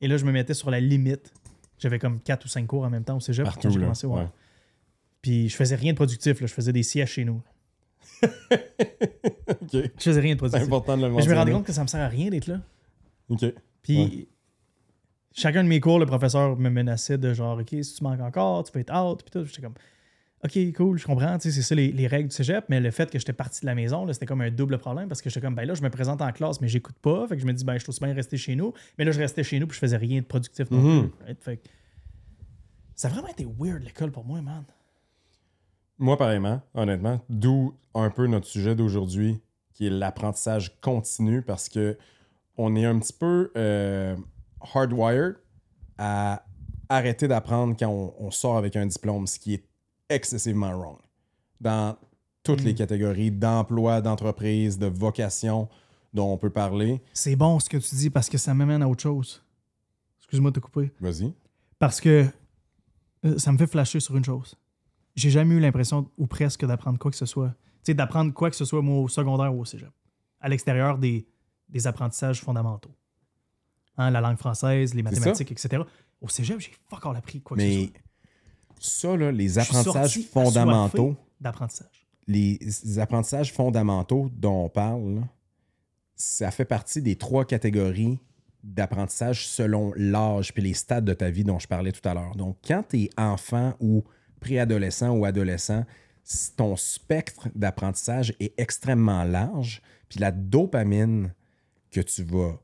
Et 0.00 0.08
là, 0.08 0.16
je 0.16 0.24
me 0.24 0.32
mettais 0.32 0.54
sur 0.54 0.70
la 0.70 0.80
limite. 0.80 1.32
J'avais 1.78 1.98
comme 1.98 2.20
4 2.20 2.44
ou 2.44 2.48
5 2.48 2.66
cours 2.66 2.84
en 2.84 2.90
même 2.90 3.04
temps 3.04 3.16
au 3.16 3.20
cégep 3.20 3.44
Partout, 3.44 3.60
quand 3.62 3.70
j'ai 3.70 3.78
là. 3.78 3.84
commencé. 3.86 4.06
ouais. 4.06 4.20
Ouais. 4.20 4.28
Puis 5.20 5.48
je 5.48 5.56
faisais 5.56 5.74
rien 5.76 5.92
de 5.92 5.96
productif. 5.96 6.40
Là. 6.40 6.46
Je 6.46 6.52
faisais 6.54 6.72
des 6.72 6.82
sièges 6.82 7.10
chez 7.12 7.24
nous. 7.24 7.42
OK. 8.22 8.30
Je 9.72 9.88
faisais 9.98 10.20
rien 10.20 10.34
de 10.34 10.38
C'est 10.40 10.48
productif. 10.48 10.66
important 10.66 10.96
de 10.96 11.02
le 11.06 11.12
Mais 11.12 11.22
je 11.22 11.30
me 11.30 11.34
rendais 11.34 11.52
compte 11.52 11.66
que 11.66 11.72
ça 11.72 11.82
me 11.82 11.88
sert 11.88 12.00
à 12.00 12.08
rien 12.08 12.30
d'être 12.30 12.46
là. 12.46 12.60
OK. 13.28 13.44
Puis 13.82 13.98
Ouais. 13.98 14.28
Chacun 15.34 15.62
de 15.64 15.68
mes 15.68 15.80
cours, 15.80 15.98
le 15.98 16.06
professeur 16.06 16.56
me 16.58 16.70
menaçait 16.70 17.18
de 17.18 17.32
genre, 17.34 17.58
OK, 17.58 17.68
si 17.70 17.94
tu 17.94 18.02
manques 18.04 18.20
encore, 18.20 18.64
tu 18.64 18.72
peux 18.72 18.80
être 18.80 18.92
out. 18.94 19.22
Puis 19.22 19.30
tout. 19.30 19.44
J'étais 19.46 19.62
comme, 19.62 19.74
OK, 20.44 20.58
cool, 20.76 20.98
je 20.98 21.06
comprends. 21.06 21.38
Tu 21.38 21.50
sais, 21.50 21.56
c'est 21.56 21.62
ça 21.62 21.74
les, 21.74 21.92
les 21.92 22.06
règles 22.06 22.28
du 22.28 22.34
cégep. 22.34 22.64
Mais 22.68 22.80
le 22.80 22.90
fait 22.90 23.10
que 23.10 23.18
j'étais 23.18 23.32
parti 23.32 23.60
de 23.60 23.66
la 23.66 23.74
maison, 23.74 24.06
c'était 24.12 24.26
comme 24.26 24.40
un 24.40 24.50
double 24.50 24.78
problème 24.78 25.08
parce 25.08 25.22
que 25.22 25.30
j'étais 25.30 25.40
comme, 25.44 25.54
ben 25.54 25.64
là, 25.66 25.74
je 25.74 25.82
me 25.82 25.90
présente 25.90 26.20
en 26.20 26.32
classe, 26.32 26.60
mais 26.60 26.68
j'écoute 26.68 26.96
pas. 27.00 27.26
Fait 27.28 27.36
que 27.36 27.42
je 27.42 27.46
me 27.46 27.52
dis, 27.52 27.64
ben, 27.64 27.74
je 27.74 27.78
suis 27.80 27.90
aussi 27.90 28.00
bien 28.04 28.12
rester 28.12 28.36
chez 28.36 28.56
nous. 28.56 28.72
Mais 28.98 29.04
là, 29.04 29.12
je 29.12 29.20
restais 29.20 29.44
chez 29.44 29.58
nous 29.60 29.66
puis 29.66 29.74
je 29.74 29.80
faisais 29.80 29.96
rien 29.96 30.20
de 30.20 30.26
productif 30.26 30.70
non 30.70 30.78
Mhm. 30.78 31.08
plus. 31.10 31.24
right? 31.26 31.42
Fait 31.42 31.56
que 31.58 31.68
ça 32.96 33.08
a 33.08 33.10
vraiment 33.12 33.28
été 33.28 33.46
weird 33.58 33.82
l'école 33.82 34.10
pour 34.10 34.24
moi, 34.24 34.40
man. 34.42 34.64
Moi, 35.98 36.16
pareillement, 36.16 36.60
honnêtement, 36.74 37.20
d'où 37.28 37.74
un 37.94 38.10
peu 38.10 38.26
notre 38.26 38.46
sujet 38.46 38.74
d'aujourd'hui, 38.74 39.40
qui 39.72 39.86
est 39.86 39.90
l'apprentissage 39.90 40.80
continu, 40.80 41.42
parce 41.42 41.68
que 41.68 41.96
on 42.56 42.74
est 42.76 42.84
un 42.84 42.98
petit 42.98 43.12
peu 43.12 43.50
euh, 43.56 44.16
hardwired 44.74 45.36
à 45.98 46.44
arrêter 46.88 47.28
d'apprendre 47.28 47.76
quand 47.78 47.88
on, 47.88 48.14
on 48.18 48.30
sort 48.30 48.56
avec 48.56 48.76
un 48.76 48.86
diplôme, 48.86 49.26
ce 49.26 49.38
qui 49.38 49.54
est 49.54 49.64
excessivement 50.08 50.72
wrong. 50.72 50.98
Dans 51.60 51.96
toutes 52.42 52.62
les 52.62 52.74
catégories 52.74 53.30
d'emploi, 53.30 54.00
d'entreprise, 54.00 54.78
de 54.78 54.86
vocation 54.86 55.68
dont 56.12 56.32
on 56.32 56.36
peut 56.36 56.50
parler. 56.50 57.00
C'est 57.12 57.36
bon 57.36 57.58
ce 57.60 57.68
que 57.68 57.76
tu 57.76 57.94
dis 57.94 58.10
parce 58.10 58.28
que 58.28 58.38
ça 58.38 58.52
m'amène 58.52 58.82
à 58.82 58.88
autre 58.88 59.02
chose. 59.02 59.44
Excuse-moi 60.20 60.50
de 60.50 60.56
te 60.56 60.60
couper. 60.60 60.92
Vas-y. 61.00 61.32
Parce 61.78 62.00
que 62.00 62.26
euh, 63.24 63.38
ça 63.38 63.52
me 63.52 63.58
fait 63.58 63.66
flasher 63.66 64.00
sur 64.00 64.16
une 64.16 64.24
chose. 64.24 64.56
J'ai 65.14 65.30
jamais 65.30 65.54
eu 65.54 65.60
l'impression, 65.60 66.10
ou 66.16 66.26
presque, 66.26 66.64
d'apprendre 66.66 66.98
quoi 66.98 67.10
que 67.10 67.16
ce 67.16 67.26
soit. 67.26 67.48
Tu 67.48 67.86
sais, 67.86 67.94
d'apprendre 67.94 68.32
quoi 68.32 68.50
que 68.50 68.56
ce 68.56 68.64
soit, 68.64 68.82
moi, 68.82 69.00
au 69.00 69.08
secondaire 69.08 69.54
ou 69.54 69.60
au 69.60 69.64
cégep. 69.64 69.90
À 70.40 70.48
l'extérieur 70.48 70.98
des, 70.98 71.26
des 71.68 71.86
apprentissages 71.86 72.40
fondamentaux. 72.40 72.94
Hein, 73.98 74.10
la 74.10 74.20
langue 74.20 74.38
française, 74.38 74.94
les 74.94 75.02
mathématiques, 75.02 75.52
etc. 75.52 75.82
Au 76.20 76.28
cégep, 76.28 76.58
j'ai 76.60 76.72
fuck 76.88 77.04
all 77.04 77.16
appris 77.16 77.40
quoi 77.40 77.56
que 77.56 77.62
ce 77.62 77.68
Mais 77.68 77.84
soit. 77.84 77.92
ça, 78.80 79.16
là, 79.16 79.32
les 79.32 79.58
apprentissages 79.58 80.20
fondamentaux. 80.32 81.16
D'apprentissage. 81.40 82.06
les 82.28 82.58
apprentissages 82.98 83.52
fondamentaux 83.52 84.30
dont 84.32 84.64
on 84.64 84.68
parle, 84.68 85.16
là, 85.16 85.22
ça 86.14 86.50
fait 86.52 86.64
partie 86.64 87.02
des 87.02 87.16
trois 87.16 87.44
catégories 87.44 88.20
d'apprentissage 88.62 89.48
selon 89.48 89.92
l'âge 89.96 90.54
puis 90.54 90.62
les 90.62 90.74
stades 90.74 91.04
de 91.04 91.14
ta 91.14 91.30
vie 91.30 91.42
dont 91.42 91.58
je 91.58 91.66
parlais 91.66 91.90
tout 91.90 92.08
à 92.08 92.14
l'heure. 92.14 92.36
Donc, 92.36 92.58
quand 92.64 92.84
tu 92.88 93.02
es 93.02 93.10
enfant 93.16 93.74
ou 93.80 94.04
préadolescent 94.40 95.10
ou 95.10 95.24
adolescent, 95.24 95.84
ton 96.56 96.76
spectre 96.76 97.48
d'apprentissage 97.56 98.34
est 98.38 98.54
extrêmement 98.58 99.24
large, 99.24 99.82
puis 100.08 100.20
la 100.20 100.30
dopamine 100.30 101.34
que 101.90 102.00
tu 102.00 102.22
vas 102.22 102.60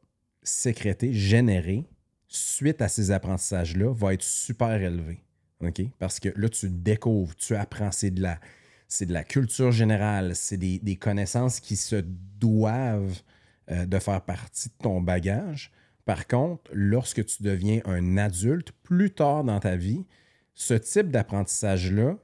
sécréter, 0.49 1.13
générer 1.13 1.85
suite 2.27 2.83
à 2.83 2.89
ces 2.89 3.11
apprentissages-là 3.11 3.93
va 3.93 4.15
être 4.15 4.23
super 4.23 4.81
élevée. 4.83 5.23
OK? 5.61 5.83
Parce 5.99 6.21
que 6.21 6.29
là, 6.37 6.49
tu 6.49 6.69
découvres, 6.69 7.35
tu 7.37 7.57
apprends, 7.57 7.91
c'est 7.91 8.11
de 8.11 8.23
la, 8.23 8.39
c'est 8.87 9.07
de 9.07 9.13
la 9.13 9.25
culture 9.25 9.73
générale, 9.73 10.35
c'est 10.35 10.57
des, 10.57 10.79
des 10.79 10.97
connaissances 10.97 11.61
qui 11.61 11.77
se 11.77 11.97
doivent 11.97 13.23
euh, 13.71 13.87
de 13.87 13.99
faire 13.99 14.23
partie 14.23 14.69
de 14.69 14.75
ton 14.83 15.01
bagage. 15.01 15.73
Par 16.05 16.27
contre, 16.27 16.71
lorsque 16.73 17.25
tu 17.27 17.43
deviens 17.43 17.81
un 17.85 18.17
adulte, 18.17 18.73
plus 18.83 19.11
tard 19.11 19.45
dans 19.45 19.61
ta 19.61 19.77
vie, 19.77 20.07
ce 20.55 20.75
type 20.75 21.11
d'apprentissage-là, 21.11 22.17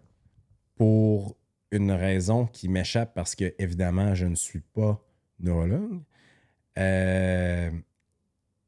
pour 0.76 1.36
une 1.70 1.92
raison 1.92 2.46
qui 2.46 2.68
m'échappe 2.68 3.14
parce 3.14 3.34
que, 3.34 3.54
évidemment, 3.58 4.14
je 4.14 4.26
ne 4.26 4.34
suis 4.34 4.60
pas 4.60 5.04
neurologue, 5.40 6.00
euh, 6.78 7.43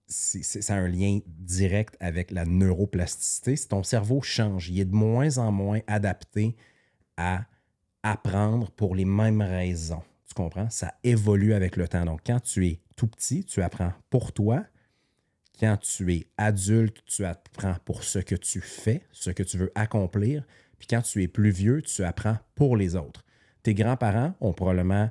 c'est 0.09 0.71
un 0.71 0.87
lien 0.87 1.19
direct 1.27 1.97
avec 2.01 2.31
la 2.31 2.45
neuroplasticité. 2.45 3.57
Si 3.57 3.69
ton 3.69 3.83
cerveau 3.83 4.23
change, 4.23 4.71
il 4.71 4.81
est 4.81 4.85
de 4.85 4.95
moins 4.95 5.39
en 5.39 5.51
moins 5.51 5.81
adapté 5.87 6.57
à 7.17 7.47
apprendre 8.03 8.71
pour 8.71 8.95
les 8.95 9.05
mêmes 9.05 9.43
raisons. 9.43 10.03
Tu 10.29 10.35
comprends? 10.35 10.71
Ça 10.71 10.95
évolue 11.03 11.55
avec 11.55 11.77
le 11.77 11.89
temps. 11.89 12.05
Donc, 12.05 12.21
quand 12.25 12.41
tu 12.41 12.67
es 12.67 12.81
tout 12.95 13.09
petit, 13.09 13.45
tu 13.45 13.63
apprends 13.63 13.93
pour 14.11 14.33
toi. 14.33 14.65
Quand 15.59 15.77
tu 15.79 16.15
es 16.15 16.27
adulte, 16.37 17.03
tu 17.07 17.25
apprends 17.25 17.77
pour 17.85 18.05
ce 18.05 18.19
que 18.19 18.35
tu 18.35 18.61
fais, 18.61 19.03
ce 19.11 19.31
que 19.31 19.43
tu 19.43 19.59
veux 19.59 19.73
accomplir. 19.75 20.45
Puis 20.79 20.87
quand 20.89 21.03
tu 21.03 21.23
es 21.23 21.29
plus 21.29 21.51
vieux, 21.51 21.81
tu 21.83 22.05
apprends 22.05 22.37
pour 22.55 22.77
les 22.77 22.95
autres. 22.95 23.25
Tes 23.63 23.75
grands-parents 23.75 24.35
ont 24.41 24.53
probablement 24.53 25.11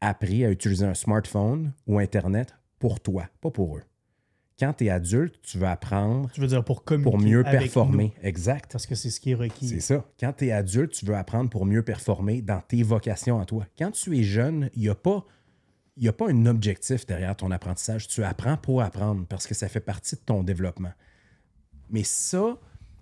appris 0.00 0.44
à 0.44 0.50
utiliser 0.50 0.84
un 0.84 0.94
smartphone 0.94 1.72
ou 1.86 1.98
Internet 1.98 2.54
pour 2.78 3.00
toi, 3.00 3.28
pas 3.40 3.50
pour 3.50 3.76
eux. 3.76 3.82
Quand 4.60 4.74
tu 4.74 4.84
es 4.84 4.90
adulte, 4.90 5.36
tu 5.42 5.64
apprendre 5.64 6.30
veux 6.36 6.46
dire 6.46 6.62
pour 6.62 6.84
communiquer 6.84 7.10
pour 7.10 7.18
mieux 7.18 7.46
avec 7.46 7.60
performer. 7.60 8.12
nous, 8.22 8.28
Exact. 8.28 8.70
parce 8.70 8.86
que 8.86 8.94
c'est 8.94 9.08
ce 9.08 9.18
qui 9.18 9.30
est 9.30 9.34
requis. 9.34 9.68
C'est 9.68 9.80
ça. 9.80 10.04
Quand 10.20 10.34
tu 10.36 10.48
es 10.48 10.52
adulte, 10.52 10.92
tu 10.92 11.06
veux 11.06 11.16
apprendre 11.16 11.48
pour 11.48 11.64
mieux 11.64 11.82
performer 11.82 12.42
dans 12.42 12.60
tes 12.60 12.82
vocations 12.82 13.40
à 13.40 13.46
toi. 13.46 13.66
Quand 13.78 13.90
tu 13.90 14.18
es 14.18 14.22
jeune, 14.22 14.68
il 14.74 14.82
n'y 14.82 14.88
a 14.90 14.94
pas. 14.94 15.24
Il 15.96 16.02
n'y 16.04 16.08
a 16.08 16.12
pas 16.12 16.30
un 16.30 16.46
objectif 16.46 17.06
derrière 17.06 17.36
ton 17.36 17.50
apprentissage. 17.50 18.06
Tu 18.06 18.22
apprends 18.22 18.56
pour 18.56 18.80
apprendre 18.82 19.26
parce 19.26 19.46
que 19.46 19.54
ça 19.54 19.68
fait 19.68 19.80
partie 19.80 20.16
de 20.16 20.20
ton 20.20 20.42
développement. 20.42 20.92
Mais 21.90 22.04
ça, 22.04 22.58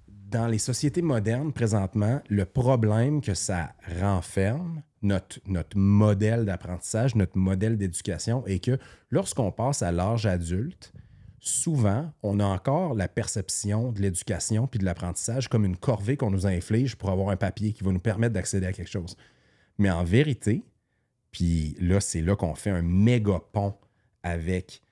dans 0.09 0.47
les 0.49 0.59
sociétés 0.59 1.03
modernes, 1.03 1.53
présentement, 1.53 2.21
le 2.29 2.45
problème 2.45 3.21
que 3.21 3.35
ça 3.35 3.73
renferme, 4.01 4.83
notre, 5.03 5.39
notre 5.47 5.77
modèle 5.77 6.45
d'apprentissage, 6.45 7.15
notre 7.15 7.37
modèle 7.37 7.77
d'éducation, 7.77 8.45
est 8.47 8.65
que 8.65 8.79
lorsqu'on 9.11 9.53
passe 9.53 9.83
à 9.83 9.93
l'âge 9.93 10.27
adulte, 10.27 10.93
souvent, 11.41 12.13
on 12.23 12.41
a 12.41 12.45
encore 12.45 12.95
la 12.95 13.09
perception 13.09 13.93
de 13.93 14.01
l'éducation 14.01 14.67
puis 14.67 14.79
de 14.79 14.85
l'apprentissage 14.85 15.49
comme 15.49 15.65
une 15.65 15.77
corvée 15.77 16.17
qu'on 16.17 16.31
nous 16.31 16.47
inflige 16.47 16.97
pour 16.97 17.11
avoir 17.11 17.31
un 17.31 17.37
papier 17.37 17.73
qui 17.73 17.85
va 17.85 17.93
nous 17.93 18.01
permettre 18.01 18.35
d'accéder 18.35 18.67
à 18.67 18.73
quelque 18.73 18.91
chose. 18.91 19.17
Mais 19.79 19.91
en 19.91 20.05
vérité, 20.05 20.65
puis 21.31 21.77
là, 21.81 22.01
c'est 22.01 22.21
là 22.21 22.37
qu'on 22.37 22.55
fait 22.55 22.71
un 22.71 22.83
méga 22.83 23.41
pont 23.53 23.75
avec 24.23 24.83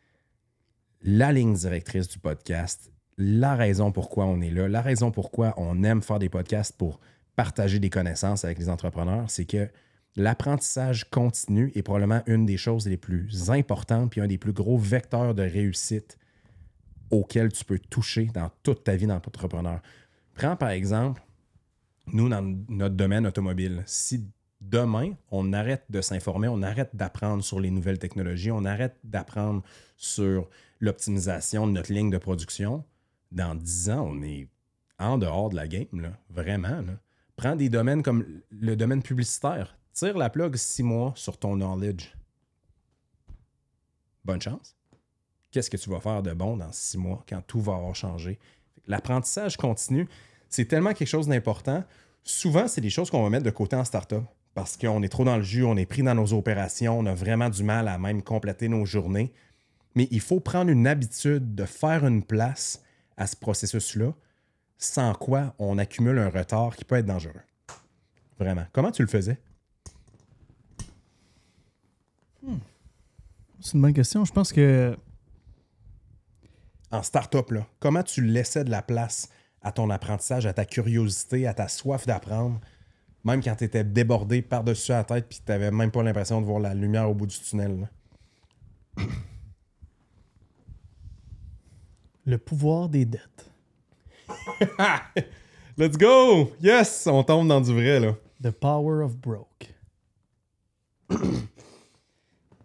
la 1.02 1.32
ligne 1.32 1.54
directrice 1.54 2.08
du 2.08 2.18
podcast, 2.18 2.92
la 3.18 3.54
raison 3.54 3.92
pourquoi 3.92 4.26
on 4.26 4.40
est 4.40 4.50
là, 4.50 4.68
la 4.68 4.82
raison 4.82 5.10
pourquoi 5.10 5.54
on 5.56 5.82
aime 5.82 6.02
faire 6.02 6.18
des 6.18 6.28
podcasts 6.28 6.76
pour 6.76 7.00
partager 7.34 7.78
des 7.78 7.90
connaissances 7.90 8.44
avec 8.44 8.58
les 8.58 8.68
entrepreneurs, 8.68 9.28
c'est 9.28 9.44
que 9.44 9.68
l'apprentissage 10.16 11.08
continu 11.10 11.70
est 11.74 11.82
probablement 11.82 12.22
une 12.26 12.46
des 12.46 12.56
choses 12.56 12.86
les 12.86 12.96
plus 12.96 13.50
importantes 13.50 14.10
puis 14.10 14.20
un 14.20 14.26
des 14.26 14.38
plus 14.38 14.52
gros 14.52 14.78
vecteurs 14.78 15.34
de 15.34 15.42
réussite 15.42 16.18
auquel 17.10 17.52
tu 17.52 17.64
peux 17.64 17.78
toucher 17.78 18.26
dans 18.26 18.50
toute 18.62 18.84
ta 18.84 18.96
vie 18.96 19.06
d'entrepreneur. 19.06 19.80
Prends 20.34 20.56
par 20.56 20.70
exemple, 20.70 21.22
nous, 22.12 22.28
dans 22.28 22.42
notre 22.68 22.94
domaine 22.94 23.26
automobile, 23.26 23.82
si 23.86 24.24
demain, 24.60 25.14
on 25.30 25.52
arrête 25.52 25.84
de 25.90 26.00
s'informer, 26.00 26.48
on 26.48 26.62
arrête 26.62 26.94
d'apprendre 26.94 27.42
sur 27.42 27.60
les 27.60 27.70
nouvelles 27.70 27.98
technologies, 27.98 28.50
on 28.50 28.64
arrête 28.64 28.96
d'apprendre 29.04 29.62
sur 29.96 30.48
l'optimisation 30.80 31.66
de 31.66 31.72
notre 31.72 31.92
ligne 31.92 32.10
de 32.10 32.18
production, 32.18 32.84
dans 33.32 33.54
10 33.54 33.90
ans, 33.90 34.06
on 34.08 34.22
est 34.22 34.48
en 34.98 35.18
dehors 35.18 35.50
de 35.50 35.56
la 35.56 35.68
game, 35.68 35.86
là, 35.92 36.12
vraiment. 36.30 36.82
Prends 37.36 37.56
des 37.56 37.68
domaines 37.68 38.02
comme 38.02 38.24
le 38.50 38.76
domaine 38.76 39.02
publicitaire. 39.02 39.76
Tire 39.92 40.16
la 40.16 40.30
plug 40.30 40.56
six 40.56 40.82
mois 40.82 41.12
sur 41.16 41.38
ton 41.38 41.56
knowledge. 41.56 42.14
Bonne 44.24 44.40
chance. 44.40 44.75
Qu'est-ce 45.56 45.70
que 45.70 45.78
tu 45.78 45.88
vas 45.88 46.00
faire 46.00 46.22
de 46.22 46.34
bon 46.34 46.58
dans 46.58 46.70
six 46.70 46.98
mois 46.98 47.24
quand 47.26 47.40
tout 47.46 47.62
va 47.62 47.76
avoir 47.76 47.94
changé? 47.94 48.38
L'apprentissage 48.86 49.56
continu, 49.56 50.06
c'est 50.50 50.66
tellement 50.66 50.92
quelque 50.92 51.08
chose 51.08 51.28
d'important. 51.28 51.82
Souvent, 52.24 52.68
c'est 52.68 52.82
des 52.82 52.90
choses 52.90 53.08
qu'on 53.08 53.22
va 53.22 53.30
mettre 53.30 53.46
de 53.46 53.50
côté 53.50 53.74
en 53.74 53.82
startup 53.82 54.22
parce 54.52 54.76
qu'on 54.76 55.02
est 55.02 55.08
trop 55.08 55.24
dans 55.24 55.38
le 55.38 55.42
jus, 55.42 55.64
on 55.64 55.78
est 55.78 55.86
pris 55.86 56.02
dans 56.02 56.14
nos 56.14 56.34
opérations, 56.34 56.98
on 56.98 57.06
a 57.06 57.14
vraiment 57.14 57.48
du 57.48 57.64
mal 57.64 57.88
à 57.88 57.96
même 57.96 58.20
compléter 58.22 58.68
nos 58.68 58.84
journées. 58.84 59.32
Mais 59.94 60.08
il 60.10 60.20
faut 60.20 60.40
prendre 60.40 60.70
une 60.70 60.86
habitude 60.86 61.54
de 61.54 61.64
faire 61.64 62.06
une 62.06 62.22
place 62.22 62.82
à 63.16 63.26
ce 63.26 63.34
processus-là, 63.34 64.12
sans 64.76 65.14
quoi 65.14 65.54
on 65.58 65.78
accumule 65.78 66.18
un 66.18 66.28
retard 66.28 66.76
qui 66.76 66.84
peut 66.84 66.96
être 66.96 67.06
dangereux. 67.06 67.32
Vraiment. 68.38 68.66
Comment 68.74 68.90
tu 68.90 69.00
le 69.00 69.08
faisais? 69.08 69.40
C'est 73.58 73.72
une 73.72 73.80
bonne 73.80 73.94
question. 73.94 74.22
Je 74.26 74.34
pense 74.34 74.52
que 74.52 74.94
En 76.90 77.02
start-up, 77.02 77.50
là, 77.50 77.66
comment 77.80 78.02
tu 78.02 78.22
laissais 78.22 78.64
de 78.64 78.70
la 78.70 78.82
place 78.82 79.28
à 79.62 79.72
ton 79.72 79.90
apprentissage, 79.90 80.46
à 80.46 80.52
ta 80.52 80.64
curiosité, 80.64 81.46
à 81.46 81.54
ta 81.54 81.66
soif 81.68 82.06
d'apprendre, 82.06 82.60
même 83.24 83.42
quand 83.42 83.56
tu 83.56 83.64
étais 83.64 83.82
débordé 83.82 84.40
par-dessus 84.40 84.92
la 84.92 85.02
tête 85.02 85.26
puis 85.28 85.40
tu 85.44 85.50
n'avais 85.50 85.72
même 85.72 85.90
pas 85.90 86.02
l'impression 86.04 86.40
de 86.40 86.46
voir 86.46 86.60
la 86.60 86.74
lumière 86.74 87.10
au 87.10 87.14
bout 87.14 87.26
du 87.26 87.36
tunnel? 87.38 87.80
là? 87.80 89.04
Le 92.24 92.38
pouvoir 92.38 92.88
des 92.88 93.04
dettes. 93.04 93.50
Let's 95.78 95.96
go! 95.96 96.52
Yes! 96.60 97.06
On 97.06 97.22
tombe 97.22 97.48
dans 97.48 97.60
du 97.60 97.72
vrai, 97.72 98.00
là. 98.00 98.14
The 98.42 98.50
power 98.50 99.02
of 99.02 99.16
broke. 99.16 99.74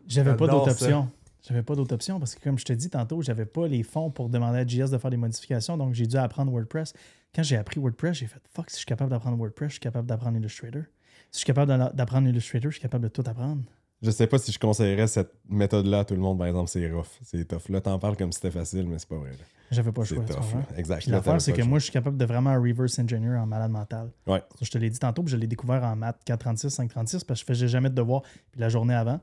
J'avais 0.08 0.36
pas 0.36 0.48
d'autre 0.48 0.72
ça. 0.72 0.86
option. 0.86 1.12
J'avais 1.48 1.64
pas 1.64 1.76
d'autre 1.76 1.94
option 1.96 2.20
parce 2.20 2.36
que, 2.36 2.44
comme 2.44 2.58
je 2.60 2.66
te 2.66 2.74
dis 2.74 2.90
tantôt, 2.90 3.22
j'avais 3.22 3.46
pas 3.46 3.68
les 3.68 3.84
fonds 3.84 4.12
pour 4.12 4.30
demander 4.30 4.60
à 4.60 4.68
JS 4.68 4.92
de 4.92 4.98
faire 4.98 5.10
des 5.12 5.18
modifications, 5.18 5.76
donc 5.78 5.94
j'ai 5.94 6.06
dû 6.06 6.18
apprendre 6.18 6.52
WordPress. 6.52 6.94
Quand 7.34 7.44
j'ai 7.44 7.58
appris 7.58 7.80
WordPress, 7.80 8.18
j'ai 8.18 8.28
fait 8.28 8.42
fuck, 8.54 8.70
si 8.70 8.76
je 8.76 8.80
suis 8.80 8.86
capable 8.86 9.10
d'apprendre 9.10 9.38
WordPress, 9.38 9.70
je 9.70 9.74
suis 9.74 9.80
capable 9.80 10.08
d'apprendre 10.08 10.38
Illustrator. 10.38 10.84
Si 11.32 11.34
je 11.34 11.38
suis 11.40 11.46
capable 11.46 11.96
d'apprendre 11.96 12.28
Illustrator, 12.28 12.70
je 12.72 12.76
suis 12.76 12.82
capable 12.82 13.04
de 13.06 13.10
tout 13.10 13.24
apprendre. 13.26 13.64
Je 14.04 14.10
sais 14.10 14.26
pas 14.26 14.40
si 14.40 14.52
je 14.52 14.58
conseillerais 14.58 15.06
cette 15.08 15.32
méthode-là 15.48 16.00
à 16.00 16.06
tout 16.06 16.16
le 16.16 16.22
monde, 16.22 16.38
par 16.40 16.48
exemple, 16.48 16.70
c'est 16.70 16.92
rough. 16.92 17.06
C'est 17.24 17.48
tough. 17.48 17.70
Là, 17.70 17.82
t'en 17.82 18.00
parles 18.00 18.18
comme 18.18 18.32
si 18.32 18.40
c'était 18.42 18.52
facile, 18.52 18.88
mais 18.88 18.98
c'est 18.98 19.08
pas 19.08 19.18
vrai. 19.18 19.32
J'avais 19.70 19.92
pas 19.92 20.02
le 20.02 20.08
C'est 20.08 20.16
choix. 20.16 20.26
là. 20.26 20.66
Exact. 20.76 21.06
L'affaire, 21.06 21.40
c'est 21.40 21.54
que 21.54 21.62
moi, 21.62 21.78
je 21.78 21.84
suis 21.84 21.94
capable 21.94 22.18
de 22.18 22.26
vraiment 22.26 22.54
reverse 22.60 22.98
engineer 22.98 23.38
en 23.38 23.46
malade 23.46 23.70
mental. 23.72 24.10
Ouais. 24.26 24.40
Ça, 24.40 24.66
je 24.66 24.72
te 24.72 24.78
l'ai 24.80 24.90
dit 24.90 24.98
tantôt, 25.00 25.22
puis 25.22 25.32
je 25.32 25.38
l'ai 25.38 25.46
découvert 25.48 25.84
en 25.84 25.96
maths 25.96 26.20
436, 26.26 26.72
536, 26.72 27.24
parce 27.24 27.40
que 27.42 27.54
je 27.54 27.54
faisais 27.54 27.68
jamais 27.68 27.90
de 27.90 27.96
devoirs. 27.96 28.24
Puis 28.52 28.60
la 28.60 28.70
journée 28.70 28.96
avant, 28.96 29.20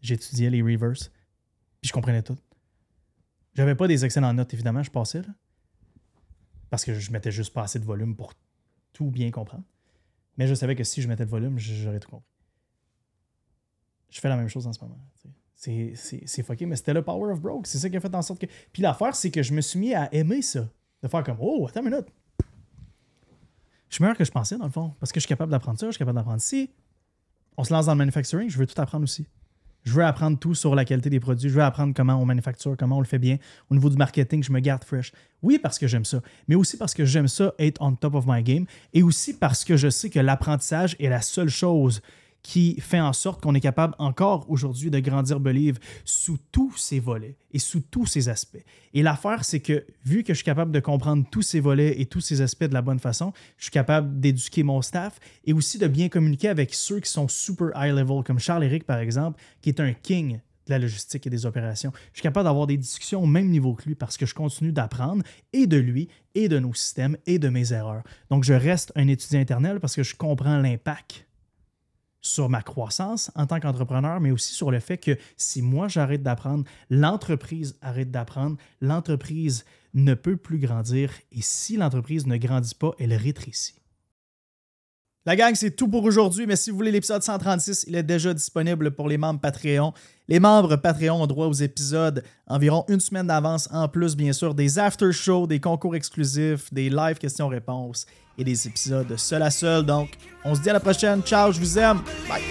j'étudiais 0.00 0.48
les 0.48 0.62
reverse, 0.62 1.10
puis 1.82 1.88
je 1.88 1.92
comprenais 1.92 2.22
tout. 2.22 2.38
J'avais 3.54 3.74
pas 3.74 3.88
des 3.88 4.04
excellentes 4.04 4.36
notes, 4.36 4.54
évidemment, 4.54 4.82
je 4.82 4.90
passais, 4.90 5.20
là. 5.20 5.28
Parce 6.70 6.84
que 6.84 6.94
je 6.94 7.12
mettais 7.12 7.32
juste 7.32 7.52
pas 7.52 7.64
assez 7.64 7.78
de 7.78 7.84
volume 7.84 8.16
pour 8.16 8.32
tout 8.94 9.10
bien 9.10 9.30
comprendre. 9.30 9.64
Mais 10.38 10.46
je 10.46 10.54
savais 10.54 10.74
que 10.74 10.84
si 10.84 11.02
je 11.02 11.08
mettais 11.08 11.24
le 11.24 11.30
volume, 11.30 11.58
j'aurais 11.58 12.00
tout 12.00 12.08
compris. 12.08 12.30
Je 14.08 14.20
fais 14.20 14.28
la 14.28 14.36
même 14.36 14.48
chose 14.48 14.66
en 14.66 14.72
ce 14.72 14.80
moment. 14.80 14.98
c'est 15.56 16.42
fucké, 16.42 16.64
mais 16.64 16.76
c'était 16.76 16.94
le 16.94 17.02
power 17.02 17.32
of 17.32 17.40
broke. 17.40 17.66
C'est 17.66 17.78
ça 17.78 17.90
qui 17.90 17.96
a 17.96 18.00
fait 18.00 18.14
en 18.14 18.22
sorte 18.22 18.40
que. 18.40 18.46
Puis 18.72 18.82
l'affaire, 18.82 19.14
c'est 19.14 19.30
que 19.30 19.42
je 19.42 19.52
me 19.52 19.60
suis 19.60 19.78
mis 19.78 19.92
à 19.92 20.12
aimer 20.14 20.40
ça. 20.40 20.66
De 21.02 21.08
faire 21.08 21.24
comme, 21.24 21.38
oh, 21.40 21.66
attends 21.68 21.80
une 21.82 21.90
minute. 21.90 22.06
Je 23.88 23.96
suis 23.96 24.02
meilleur 24.02 24.16
que 24.16 24.24
je 24.24 24.30
pensais, 24.30 24.56
dans 24.56 24.64
le 24.64 24.70
fond. 24.70 24.94
Parce 25.00 25.12
que 25.12 25.20
je 25.20 25.22
suis 25.22 25.28
capable 25.28 25.50
d'apprendre 25.50 25.78
ça, 25.78 25.86
je 25.86 25.92
suis 25.92 25.98
capable 25.98 26.16
d'apprendre 26.16 26.40
ci. 26.40 26.70
On 27.58 27.64
se 27.64 27.72
lance 27.72 27.86
dans 27.86 27.92
le 27.92 27.98
manufacturing, 27.98 28.48
je 28.48 28.56
veux 28.56 28.66
tout 28.66 28.80
apprendre 28.80 29.02
aussi. 29.02 29.26
Je 29.84 29.92
veux 29.92 30.04
apprendre 30.04 30.38
tout 30.38 30.54
sur 30.54 30.74
la 30.74 30.84
qualité 30.84 31.10
des 31.10 31.20
produits. 31.20 31.48
Je 31.48 31.54
veux 31.54 31.62
apprendre 31.62 31.92
comment 31.94 32.14
on 32.14 32.24
manufacture, 32.24 32.76
comment 32.78 32.98
on 32.98 33.00
le 33.00 33.06
fait 33.06 33.18
bien. 33.18 33.38
Au 33.70 33.74
niveau 33.74 33.90
du 33.90 33.96
marketing, 33.96 34.42
je 34.42 34.52
me 34.52 34.60
garde 34.60 34.84
fresh. 34.84 35.12
Oui, 35.42 35.58
parce 35.58 35.78
que 35.78 35.86
j'aime 35.86 36.04
ça, 36.04 36.20
mais 36.46 36.54
aussi 36.54 36.76
parce 36.76 36.94
que 36.94 37.04
j'aime 37.04 37.28
ça 37.28 37.52
être 37.58 37.82
on 37.82 37.94
top 37.94 38.14
of 38.14 38.24
my 38.26 38.42
game 38.42 38.66
et 38.92 39.02
aussi 39.02 39.34
parce 39.34 39.64
que 39.64 39.76
je 39.76 39.90
sais 39.90 40.08
que 40.08 40.20
l'apprentissage 40.20 40.94
est 41.00 41.08
la 41.08 41.20
seule 41.20 41.48
chose 41.48 42.00
qui 42.42 42.80
fait 42.80 43.00
en 43.00 43.12
sorte 43.12 43.40
qu'on 43.40 43.54
est 43.54 43.60
capable 43.60 43.94
encore 43.98 44.50
aujourd'hui 44.50 44.90
de 44.90 44.98
grandir 44.98 45.40
Believe 45.40 45.78
sous 46.04 46.38
tous 46.50 46.76
ses 46.76 46.98
volets 46.98 47.36
et 47.52 47.58
sous 47.58 47.80
tous 47.80 48.06
ses 48.06 48.28
aspects. 48.28 48.64
Et 48.94 49.02
l'affaire, 49.02 49.44
c'est 49.44 49.60
que 49.60 49.84
vu 50.04 50.24
que 50.24 50.32
je 50.32 50.38
suis 50.38 50.44
capable 50.44 50.72
de 50.72 50.80
comprendre 50.80 51.24
tous 51.30 51.42
ces 51.42 51.60
volets 51.60 52.00
et 52.00 52.06
tous 52.06 52.20
ces 52.20 52.40
aspects 52.40 52.64
de 52.64 52.74
la 52.74 52.82
bonne 52.82 52.98
façon, 52.98 53.32
je 53.56 53.64
suis 53.64 53.70
capable 53.70 54.18
d'éduquer 54.20 54.62
mon 54.64 54.82
staff 54.82 55.18
et 55.44 55.52
aussi 55.52 55.78
de 55.78 55.86
bien 55.86 56.08
communiquer 56.08 56.48
avec 56.48 56.74
ceux 56.74 57.00
qui 57.00 57.10
sont 57.10 57.28
super 57.28 57.70
high 57.76 57.94
level, 57.94 58.22
comme 58.24 58.38
Charles-Éric, 58.38 58.84
par 58.84 58.98
exemple, 58.98 59.40
qui 59.60 59.68
est 59.68 59.80
un 59.80 59.92
king 59.92 60.40
de 60.66 60.70
la 60.70 60.78
logistique 60.78 61.26
et 61.26 61.30
des 61.30 61.46
opérations. 61.46 61.92
Je 62.12 62.18
suis 62.18 62.22
capable 62.22 62.44
d'avoir 62.44 62.66
des 62.66 62.76
discussions 62.76 63.22
au 63.22 63.26
même 63.26 63.48
niveau 63.48 63.74
que 63.74 63.84
lui 63.84 63.94
parce 63.94 64.16
que 64.16 64.26
je 64.26 64.34
continue 64.34 64.72
d'apprendre 64.72 65.22
et 65.52 65.66
de 65.66 65.76
lui, 65.76 66.08
et 66.34 66.48
de 66.48 66.58
nos 66.58 66.74
systèmes, 66.74 67.16
et 67.26 67.38
de 67.38 67.48
mes 67.48 67.72
erreurs. 67.72 68.02
Donc, 68.30 68.44
je 68.44 68.54
reste 68.54 68.92
un 68.96 69.08
étudiant 69.08 69.40
éternel 69.40 69.80
parce 69.80 69.96
que 69.96 70.02
je 70.02 70.14
comprends 70.14 70.58
l'impact 70.58 71.26
sur 72.22 72.48
ma 72.48 72.62
croissance 72.62 73.30
en 73.34 73.46
tant 73.46 73.60
qu'entrepreneur, 73.60 74.20
mais 74.20 74.30
aussi 74.30 74.54
sur 74.54 74.70
le 74.70 74.80
fait 74.80 74.96
que 74.96 75.18
si 75.36 75.60
moi 75.60 75.88
j'arrête 75.88 76.22
d'apprendre, 76.22 76.64
l'entreprise 76.88 77.76
arrête 77.82 78.10
d'apprendre, 78.10 78.56
l'entreprise 78.80 79.64
ne 79.92 80.14
peut 80.14 80.36
plus 80.36 80.58
grandir 80.58 81.10
et 81.32 81.42
si 81.42 81.76
l'entreprise 81.76 82.26
ne 82.26 82.36
grandit 82.36 82.74
pas, 82.74 82.92
elle 82.98 83.12
rétrécit. 83.12 83.74
La 85.24 85.36
gang, 85.36 85.54
c'est 85.54 85.70
tout 85.70 85.86
pour 85.86 86.02
aujourd'hui, 86.02 86.48
mais 86.48 86.56
si 86.56 86.70
vous 86.70 86.76
voulez 86.76 86.90
l'épisode 86.90 87.22
136, 87.22 87.84
il 87.86 87.94
est 87.94 88.02
déjà 88.02 88.34
disponible 88.34 88.90
pour 88.90 89.08
les 89.08 89.18
membres 89.18 89.38
Patreon. 89.38 89.92
Les 90.26 90.40
membres 90.40 90.74
Patreon 90.74 91.22
ont 91.22 91.28
droit 91.28 91.46
aux 91.46 91.52
épisodes 91.52 92.24
environ 92.48 92.84
une 92.88 92.98
semaine 92.98 93.28
d'avance, 93.28 93.68
en 93.70 93.88
plus, 93.88 94.16
bien 94.16 94.32
sûr, 94.32 94.52
des 94.52 94.80
after-shows, 94.80 95.46
des 95.46 95.60
concours 95.60 95.94
exclusifs, 95.94 96.74
des 96.74 96.90
live 96.90 97.18
questions-réponses 97.18 98.06
et 98.38 98.44
des 98.44 98.66
épisodes 98.66 99.16
seul 99.16 99.42
à 99.42 99.50
seul. 99.50 99.84
Donc, 99.84 100.10
on 100.44 100.54
se 100.54 100.60
dit 100.60 100.70
à 100.70 100.74
la 100.74 100.80
prochaine. 100.80 101.22
Ciao, 101.22 101.52
je 101.52 101.58
vous 101.60 101.78
aime. 101.78 102.00
Bye. 102.28 102.42